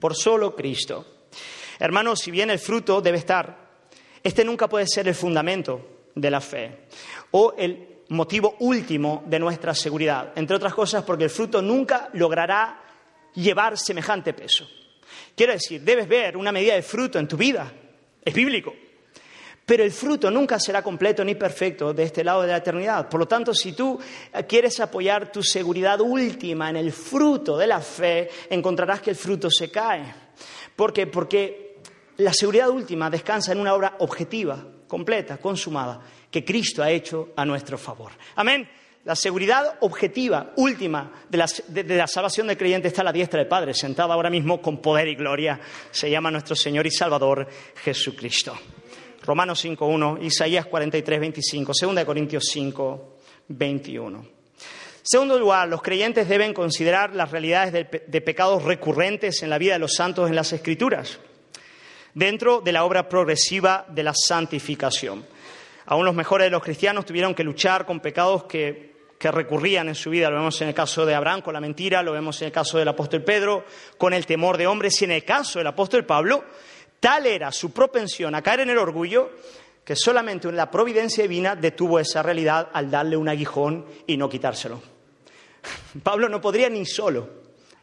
[0.00, 1.26] Por solo Cristo.
[1.78, 3.54] Hermanos, si bien el fruto debe estar,
[4.22, 6.86] este nunca puede ser el fundamento de la fe
[7.32, 10.32] o el motivo último de nuestra seguridad.
[10.36, 12.82] Entre otras cosas porque el fruto nunca logrará
[13.34, 14.66] llevar semejante peso.
[15.36, 17.70] Quiero decir, debes ver una medida de fruto en tu vida.
[18.24, 18.74] Es bíblico.
[19.70, 23.08] Pero el fruto nunca será completo ni perfecto de este lado de la eternidad.
[23.08, 24.00] Por lo tanto, si tú
[24.48, 29.48] quieres apoyar tu seguridad última en el fruto de la fe, encontrarás que el fruto
[29.48, 30.12] se cae.
[30.74, 31.06] ¿Por qué?
[31.06, 31.76] Porque
[32.16, 37.44] la seguridad última descansa en una obra objetiva, completa, consumada, que Cristo ha hecho a
[37.44, 38.10] nuestro favor.
[38.34, 38.68] Amén.
[39.04, 43.72] La seguridad objetiva, última, de la, salvación del creyente está a la diestra del Padre,
[43.72, 45.60] sentado ahora mismo con poder y gloria.
[45.92, 47.46] Se llama nuestro Señor y Salvador
[47.84, 48.58] Jesucristo.
[49.22, 53.16] Romanos 5.1, Isaías 43.25, 2 Corintios 5,
[53.48, 54.40] 21.
[55.02, 59.78] Segundo lugar, los creyentes deben considerar las realidades de, pecados recurrentes en la vida de
[59.78, 61.18] los santos en las Escrituras,
[62.14, 65.24] dentro de la obra progresiva de la santificación.
[65.86, 69.94] Aún los mejores de los cristianos tuvieron que luchar con pecados que, que recurrían en
[69.94, 70.30] su vida.
[70.30, 72.78] Lo vemos en el caso de Abraham con la mentira, lo vemos en el caso
[72.78, 73.64] del apóstol Pedro
[73.98, 76.44] con el temor de hombres y en el caso del apóstol Pablo
[77.00, 79.30] Tal era su propensión a caer en el orgullo
[79.84, 84.80] que solamente la providencia divina detuvo esa realidad al darle un aguijón y no quitárselo.
[86.02, 87.28] Pablo no podría ni solo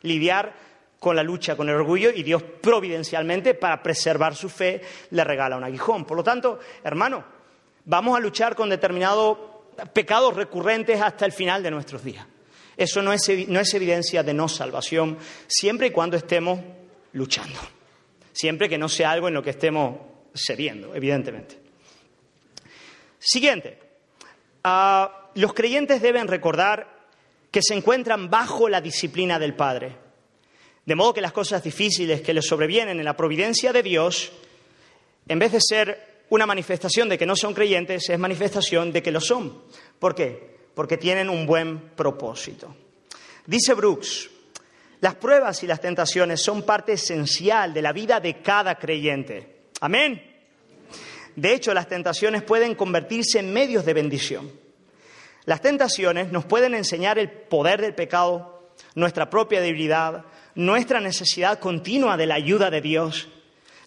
[0.03, 0.53] lidiar
[0.99, 5.57] con la lucha con el orgullo y Dios providencialmente, para preservar su fe, le regala
[5.57, 6.05] un aguijón.
[6.05, 7.23] Por lo tanto, hermano,
[7.85, 9.37] vamos a luchar con determinados
[9.93, 12.25] pecados recurrentes hasta el final de nuestros días.
[12.75, 16.59] Eso no es, no es evidencia de no salvación, siempre y cuando estemos
[17.13, 17.59] luchando
[18.37, 19.97] siempre que no sea algo en lo que estemos
[20.35, 21.57] cediendo, evidentemente.
[23.17, 23.79] Siguiente,
[24.63, 27.07] ah, los creyentes deben recordar
[27.49, 29.95] que se encuentran bajo la disciplina del Padre,
[30.85, 34.31] de modo que las cosas difíciles que les sobrevienen en la providencia de Dios,
[35.27, 39.11] en vez de ser una manifestación de que no son creyentes, es manifestación de que
[39.11, 39.63] lo son.
[39.97, 40.57] ¿Por qué?
[40.75, 42.75] Porque tienen un buen propósito.
[43.47, 44.29] Dice Brooks,
[44.99, 49.69] las pruebas y las tentaciones son parte esencial de la vida de cada creyente.
[49.81, 50.21] Amén.
[51.35, 54.51] De hecho, las tentaciones pueden convertirse en medios de bendición.
[55.45, 60.25] Las tentaciones nos pueden enseñar el poder del pecado, nuestra propia debilidad,
[60.55, 63.29] nuestra necesidad continua de la ayuda de Dios.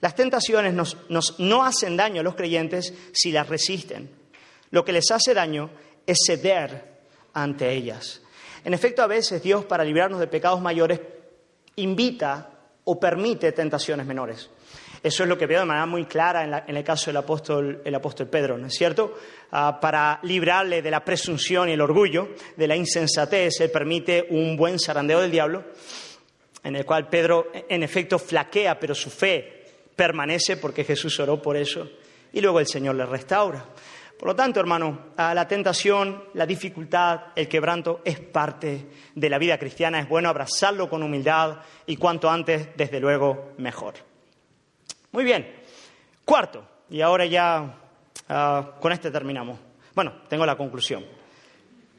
[0.00, 0.96] Las tentaciones nos,
[1.38, 4.10] no hacen daño a los creyentes si las resisten.
[4.70, 5.70] Lo que les hace daño
[6.06, 7.00] es ceder
[7.34, 8.22] ante ellas.
[8.64, 11.00] En efecto, a veces Dios, para librarnos de pecados mayores,
[11.76, 12.50] invita
[12.84, 14.50] o permite tentaciones menores.
[15.02, 17.80] Eso es lo que veo de manera muy clara en, el caso del apóstol,
[18.30, 19.16] Pedro, ¿no es cierto?
[19.50, 24.58] Ah, para librarle de la presunción y el orgullo, de la insensatez, él permite un
[24.58, 25.64] buen zarandeo del diablo,
[26.62, 29.64] en el cual Pedro, en efecto, flaquea, pero su fe
[29.96, 31.88] permanece porque Jesús oró por eso,
[32.34, 33.64] y luego el Señor le restaura.
[34.20, 39.56] Por lo tanto, hermano, la tentación, la dificultad, el quebranto es parte de la vida
[39.56, 39.98] cristiana.
[39.98, 41.56] Es bueno abrazarlo con humildad
[41.86, 43.94] y cuanto antes, desde luego, mejor.
[45.12, 45.50] Muy bien.
[46.22, 47.78] Cuarto, y ahora ya
[48.28, 49.58] ah, con este terminamos.
[49.94, 51.02] Bueno, tengo la conclusión.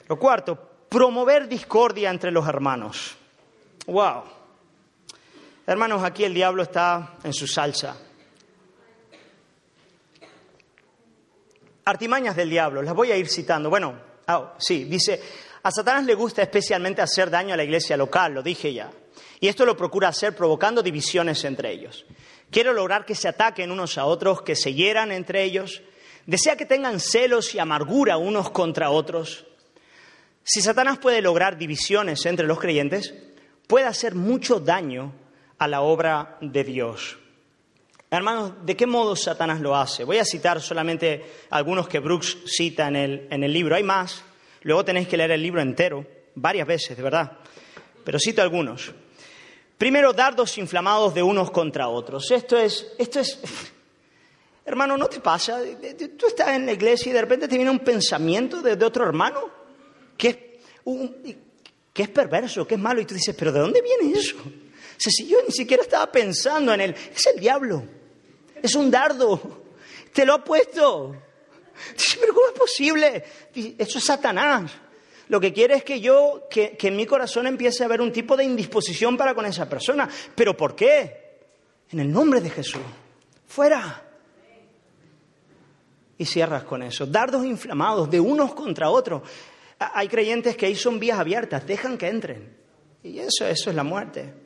[0.08, 0.56] Lo cuarto,
[0.90, 3.18] promover discordia entre los hermanos.
[3.88, 4.26] ¡Wow!
[5.66, 7.98] Hermanos, aquí el diablo está en su salsa.
[11.86, 13.70] Artimañas del diablo, las voy a ir citando.
[13.70, 13.96] Bueno,
[14.28, 15.22] ah, sí, dice,
[15.64, 18.92] a Satanás le gusta especialmente hacer daño a la iglesia local, lo dije ya.
[19.40, 22.06] Y esto lo procura hacer provocando divisiones entre ellos.
[22.52, 25.82] Quiere lograr que se ataquen unos a otros, que se hieran entre ellos.
[26.26, 29.46] Desea que tengan celos y amargura unos contra otros.
[30.44, 33.14] Si Satanás puede lograr divisiones entre los creyentes,
[33.68, 35.14] puede hacer mucho daño
[35.58, 37.21] a la obra de Dios.
[38.14, 40.04] Hermanos, ¿de qué modo Satanás lo hace?
[40.04, 43.74] Voy a citar solamente algunos que Brooks cita en el, en el libro.
[43.74, 44.22] Hay más,
[44.64, 46.06] luego tenéis que leer el libro entero,
[46.36, 47.38] varias veces, de verdad.
[48.04, 48.92] Pero cito algunos.
[49.78, 52.30] Primero, dardos inflamados de unos contra otros.
[52.32, 53.40] Esto es, esto es,
[54.66, 55.62] hermano, ¿no te pasa?
[56.18, 59.50] Tú estás en la iglesia y de repente te viene un pensamiento de, otro hermano
[60.18, 60.38] que es,
[61.94, 64.36] que es perverso, que es malo, y tú dices, ¿pero de dónde viene eso?
[64.36, 68.01] O si yo ni siquiera estaba pensando en él, es el diablo.
[68.62, 69.64] Es un dardo.
[70.14, 71.16] Te lo ha puesto.
[72.20, 73.24] pero ¿cómo es posible?
[73.78, 74.72] Eso es Satanás.
[75.30, 78.12] Lo que quiere es que yo, que, que en mi corazón empiece a haber un
[78.12, 80.10] tipo de indisposición para con esa persona.
[80.36, 81.40] ¿Pero por qué?
[81.92, 82.82] En el nombre de Jesús.
[83.48, 84.04] Fuera.
[86.18, 87.06] Y cierras con eso.
[87.06, 89.24] Dardos inflamados de unos contra otros.
[89.80, 92.56] Hay creyentes que ahí son vías abiertas, dejan que entren.
[93.04, 94.41] Y eso, eso es la muerte.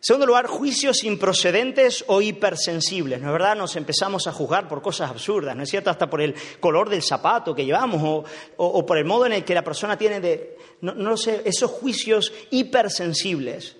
[0.00, 3.20] Segundo lugar, juicios improcedentes o hipersensibles.
[3.20, 3.56] ¿No es verdad?
[3.56, 5.90] Nos empezamos a juzgar por cosas absurdas, ¿no es cierto?
[5.90, 8.24] Hasta por el color del zapato que llevamos
[8.56, 11.70] o, por el modo en el que la persona tiene de, no, no sé, esos
[11.70, 13.76] juicios hipersensibles.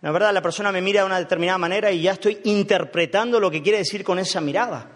[0.00, 0.32] ¿No es verdad?
[0.32, 3.78] La persona me mira de una determinada manera y ya estoy interpretando lo que quiere
[3.78, 4.92] decir con esa mirada.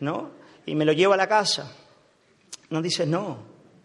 [0.00, 0.30] ¿No?
[0.66, 1.74] Y me lo llevo a la casa.
[2.70, 3.38] No dices, no,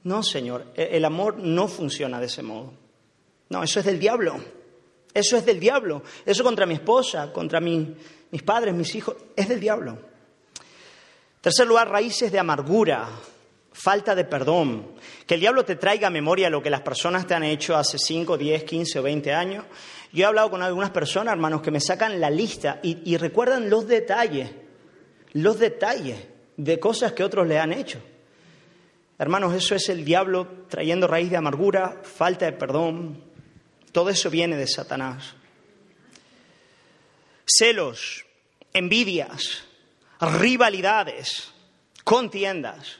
[0.03, 2.73] no, Señor, e-, el amor no funciona de ese modo.
[3.49, 4.39] No, eso es del diablo.
[5.13, 6.03] Eso es del diablo.
[6.25, 9.97] Eso contra mi esposa, contra mis padres, mis hijos, es del diablo.
[11.41, 13.07] Tercer lugar, raíces de amargura,
[13.71, 14.93] falta de perdón.
[15.27, 17.97] Que el diablo te traiga a memoria lo que las personas te han hecho hace
[17.99, 19.65] 5, 10, 15 o 20 años.
[20.11, 23.69] Yo he hablado con algunas personas, hermanos, que me sacan la lista y, y recuerdan
[23.69, 24.51] los detalles,
[25.33, 26.17] los detalles
[26.57, 27.99] de cosas que otros le han hecho.
[29.19, 33.22] Hermanos, eso es el diablo trayendo raíz de amargura, falta de perdón,
[33.93, 35.35] todo eso viene de Satanás.
[37.45, 38.25] Celos,
[38.73, 39.63] envidias,
[40.19, 41.53] rivalidades,
[42.03, 42.99] contiendas.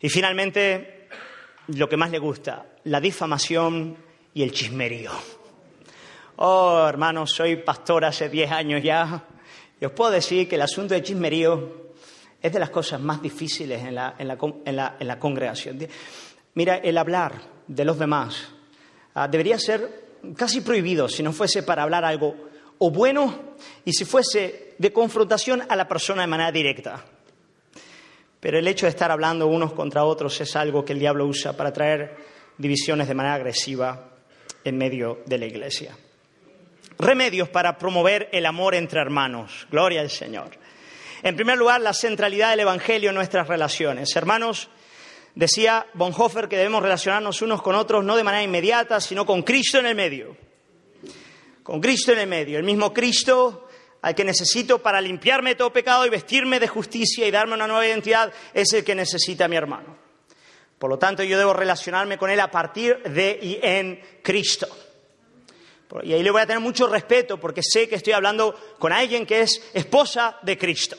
[0.00, 1.08] Y finalmente,
[1.66, 3.96] lo que más le gusta, la difamación
[4.32, 5.10] y el chismerío.
[6.36, 9.24] Oh, hermanos, soy pastor hace 10 años ya
[9.80, 11.90] y os puedo decir que el asunto de chismerío
[12.40, 15.78] es de las cosas más difíciles en la, en la congregación.
[16.54, 18.50] Mira, el hablar de los demás,
[19.30, 22.36] debería ser casi prohibido si no fuese para hablar algo
[22.78, 23.54] o bueno
[23.84, 27.04] y si fuese de confrontación a la persona de manera directa.
[28.40, 31.56] Pero el hecho de estar hablando unos contra otros es algo que el diablo usa
[31.56, 32.16] para traer
[32.56, 34.12] divisiones de manera agresiva
[34.64, 35.96] en medio de la iglesia.
[36.98, 39.66] Remedios para promover el amor entre hermanos.
[39.70, 40.50] Gloria al Señor.
[41.22, 44.14] En primer lugar, la centralidad del Evangelio en nuestras relaciones.
[44.16, 44.70] Hermanos,
[45.34, 49.78] Decía Bonhoeffer que debemos relacionarnos unos con otros no de manera inmediata, sino con Cristo
[49.78, 50.36] en el medio.
[51.62, 53.68] Con Cristo en el medio, el mismo Cristo
[54.02, 57.66] al que necesito para limpiarme de todo pecado y vestirme de justicia y darme una
[57.66, 59.94] nueva identidad, es el que necesita mi hermano.
[60.78, 64.68] Por lo tanto, yo debo relacionarme con él a partir de y en Cristo.
[66.02, 69.26] Y ahí le voy a tener mucho respeto porque sé que estoy hablando con alguien
[69.26, 70.96] que es esposa de Cristo.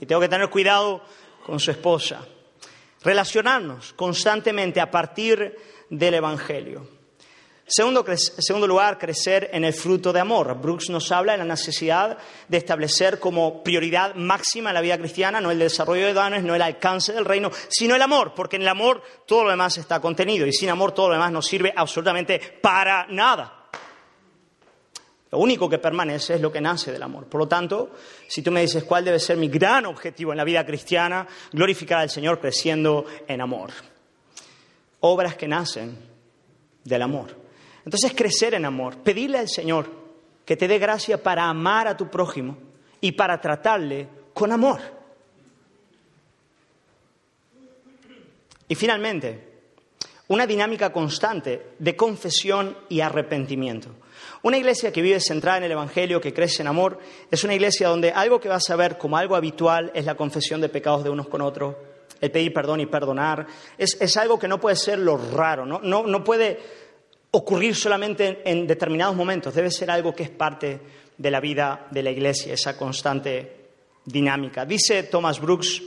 [0.00, 1.02] Y tengo que tener cuidado
[1.46, 2.26] con su esposa
[3.04, 5.56] relacionarnos constantemente a partir
[5.90, 6.88] del Evangelio.
[7.66, 10.60] Segundo, segundo, lugar, crecer en el fruto de amor.
[10.60, 15.40] Brooks nos habla de la necesidad de establecer como prioridad máxima en la vida cristiana
[15.40, 18.62] no el desarrollo de dones, no el alcance del reino, sino el amor, porque en
[18.62, 21.72] el amor todo lo demás está contenido y sin amor todo lo demás no sirve
[21.74, 23.63] absolutamente para nada.
[25.34, 27.26] Lo único que permanece es lo que nace del amor.
[27.26, 27.90] Por lo tanto,
[28.28, 31.98] si tú me dices cuál debe ser mi gran objetivo en la vida cristiana, glorificar
[31.98, 33.70] al Señor creciendo en amor.
[35.00, 35.98] Obras que nacen
[36.84, 37.36] del amor.
[37.84, 39.90] Entonces, crecer en amor, pedirle al Señor
[40.44, 42.56] que te dé gracia para amar a tu prójimo
[43.00, 44.78] y para tratarle con amor.
[48.68, 49.48] Y finalmente,
[50.28, 53.96] una dinámica constante de confesión y arrepentimiento.
[54.44, 56.98] Una iglesia que vive centrada en el Evangelio, que crece en amor,
[57.30, 60.60] es una iglesia donde algo que vas a ver como algo habitual es la confesión
[60.60, 61.76] de pecados de unos con otros,
[62.20, 63.46] el pedir perdón y perdonar.
[63.78, 65.80] Es, algo que no puede ser lo raro, ¿no?
[65.80, 66.60] No, puede
[67.30, 70.78] ocurrir solamente en, determinados momentos, debe ser algo que es parte
[71.16, 73.70] de la vida de la iglesia, esa constante
[74.04, 74.66] dinámica.
[74.66, 75.82] Dice Thomas Brooks,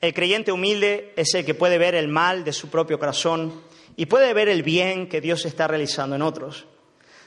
[0.00, 3.52] el creyente humilde es el que puede ver el mal de su propio corazón
[3.96, 6.68] y puede ver el bien que Dios está realizando en otros.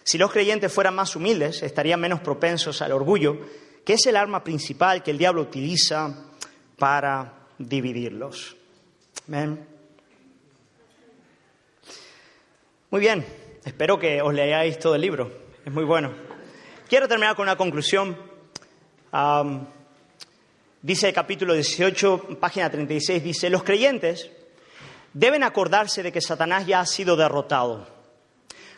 [0.05, 3.39] Si los creyentes fueran más humildes, estarían menos propensos al orgullo,
[3.83, 6.27] que es el arma principal que el diablo utiliza
[6.77, 8.55] para dividirlos.
[12.91, 13.25] Muy bien,
[13.65, 15.31] espero que os leáis todo el libro,
[15.65, 16.13] es muy bueno.
[16.87, 18.15] Quiero terminar con una conclusión.
[20.83, 24.29] dice el capítulo 18, página 36, dice, los creyentes
[25.13, 27.94] deben acordarse de que Satanás ya ha sido derrotado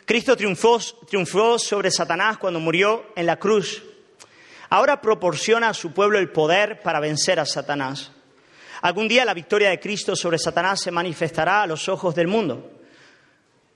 [0.08, 3.82] Cristo triunfó, sobre Satanás cuando murió en la cruz.
[4.70, 8.10] Ahora proporciona a su pueblo el poder para vencer a Satanás.
[8.80, 12.70] Algún día la victoria de Cristo sobre Satanás se manifestará a los ojos del mundo.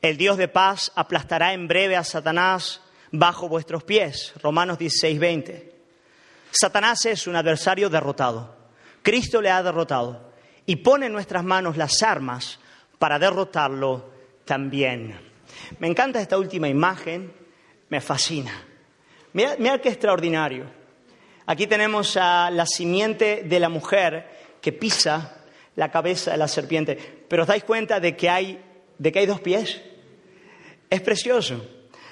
[0.01, 2.81] El Dios de paz aplastará en breve a Satanás
[3.11, 4.33] bajo vuestros pies.
[4.43, 5.75] Romanos 16, 20.
[6.51, 8.57] Satanás es un adversario derrotado.
[9.03, 10.33] Cristo le ha derrotado
[10.65, 12.59] y pone en nuestras manos las armas
[12.99, 14.09] para derrotarlo
[14.47, 15.32] también.
[15.79, 17.33] Me encanta esta última imagen,
[17.89, 18.67] me fascina.
[19.33, 20.67] Mira, qué extraordinario.
[21.47, 25.43] Aquí tenemos a la simiente de la mujer que pisa
[25.77, 26.97] la cabeza de la serpiente.
[27.29, 28.61] Pero os dais cuenta de que hay,
[28.99, 29.81] de que hay dos pies.
[30.89, 31.65] Es precioso.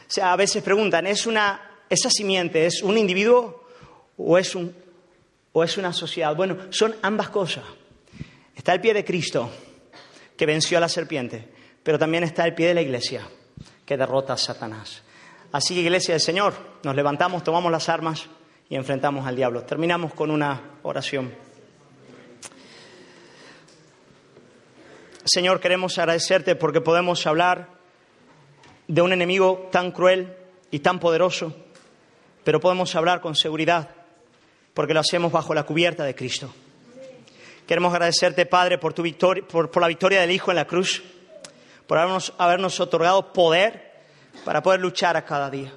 [0.07, 3.65] sea, a veces preguntan, ¿es una, esa simiente es un individuo
[4.17, 4.75] o es, un,
[5.53, 6.35] o es una sociedad?
[6.35, 7.65] Bueno, son ambas cosas.
[8.57, 9.51] Está el pie de Cristo,
[10.37, 11.49] que venció a la serpiente,
[11.83, 13.29] pero también está el pie de la iglesia,
[13.91, 15.03] que derrota a Satanás.
[15.51, 16.55] Así que, iglesia del Señor,
[16.85, 18.29] nos levantamos, tomamos las armas
[18.69, 19.65] y enfrentamos al diablo.
[19.65, 21.35] Terminamos con una oración.
[25.25, 27.67] Señor, queremos agradecerte porque podemos hablar
[28.87, 30.37] de un enemigo tan cruel
[30.71, 31.53] y tan poderoso,
[32.45, 33.89] pero podemos hablar con seguridad
[34.73, 36.55] porque lo hacemos bajo la cubierta de Cristo.
[37.67, 41.03] Queremos agradecerte, Padre, por, tu victoria, por, la victoria del Hijo en la cruz,
[41.91, 43.91] por habernos, habernos otorgado poder
[44.45, 45.73] para poder luchar a cada día.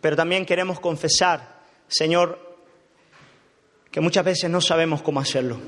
[0.00, 2.38] Pero también queremos confesar, Señor,
[3.90, 5.58] que muchas veces no sabemos cómo hacerlo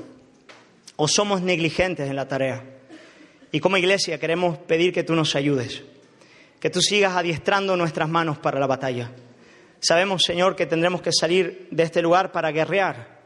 [0.95, 2.63] o somos negligentes en la tarea.
[3.51, 5.83] Y como iglesia queremos pedir que tú nos ayudes,
[6.61, 9.11] que tú sigas adiestrando nuestras manos para la batalla.
[9.81, 13.19] Sabemos, Señor, que tendremos que salir de este lugar para guerrear.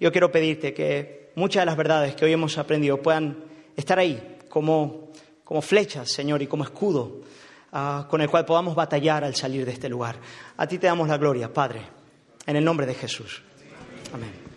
[0.00, 3.44] Yo quiero pedirte que muchas de las verdades que hoy hemos aprendido puedan
[3.76, 5.07] estar ahí como,
[5.48, 7.22] como flechas, Señor, y como escudo
[7.72, 10.16] ah, con el cual podamos batallar al salir de este lugar.
[10.58, 11.88] A ti te damos la gloria, Padre,
[12.44, 13.42] en el nombre de Jesús.
[14.12, 14.47] Amén.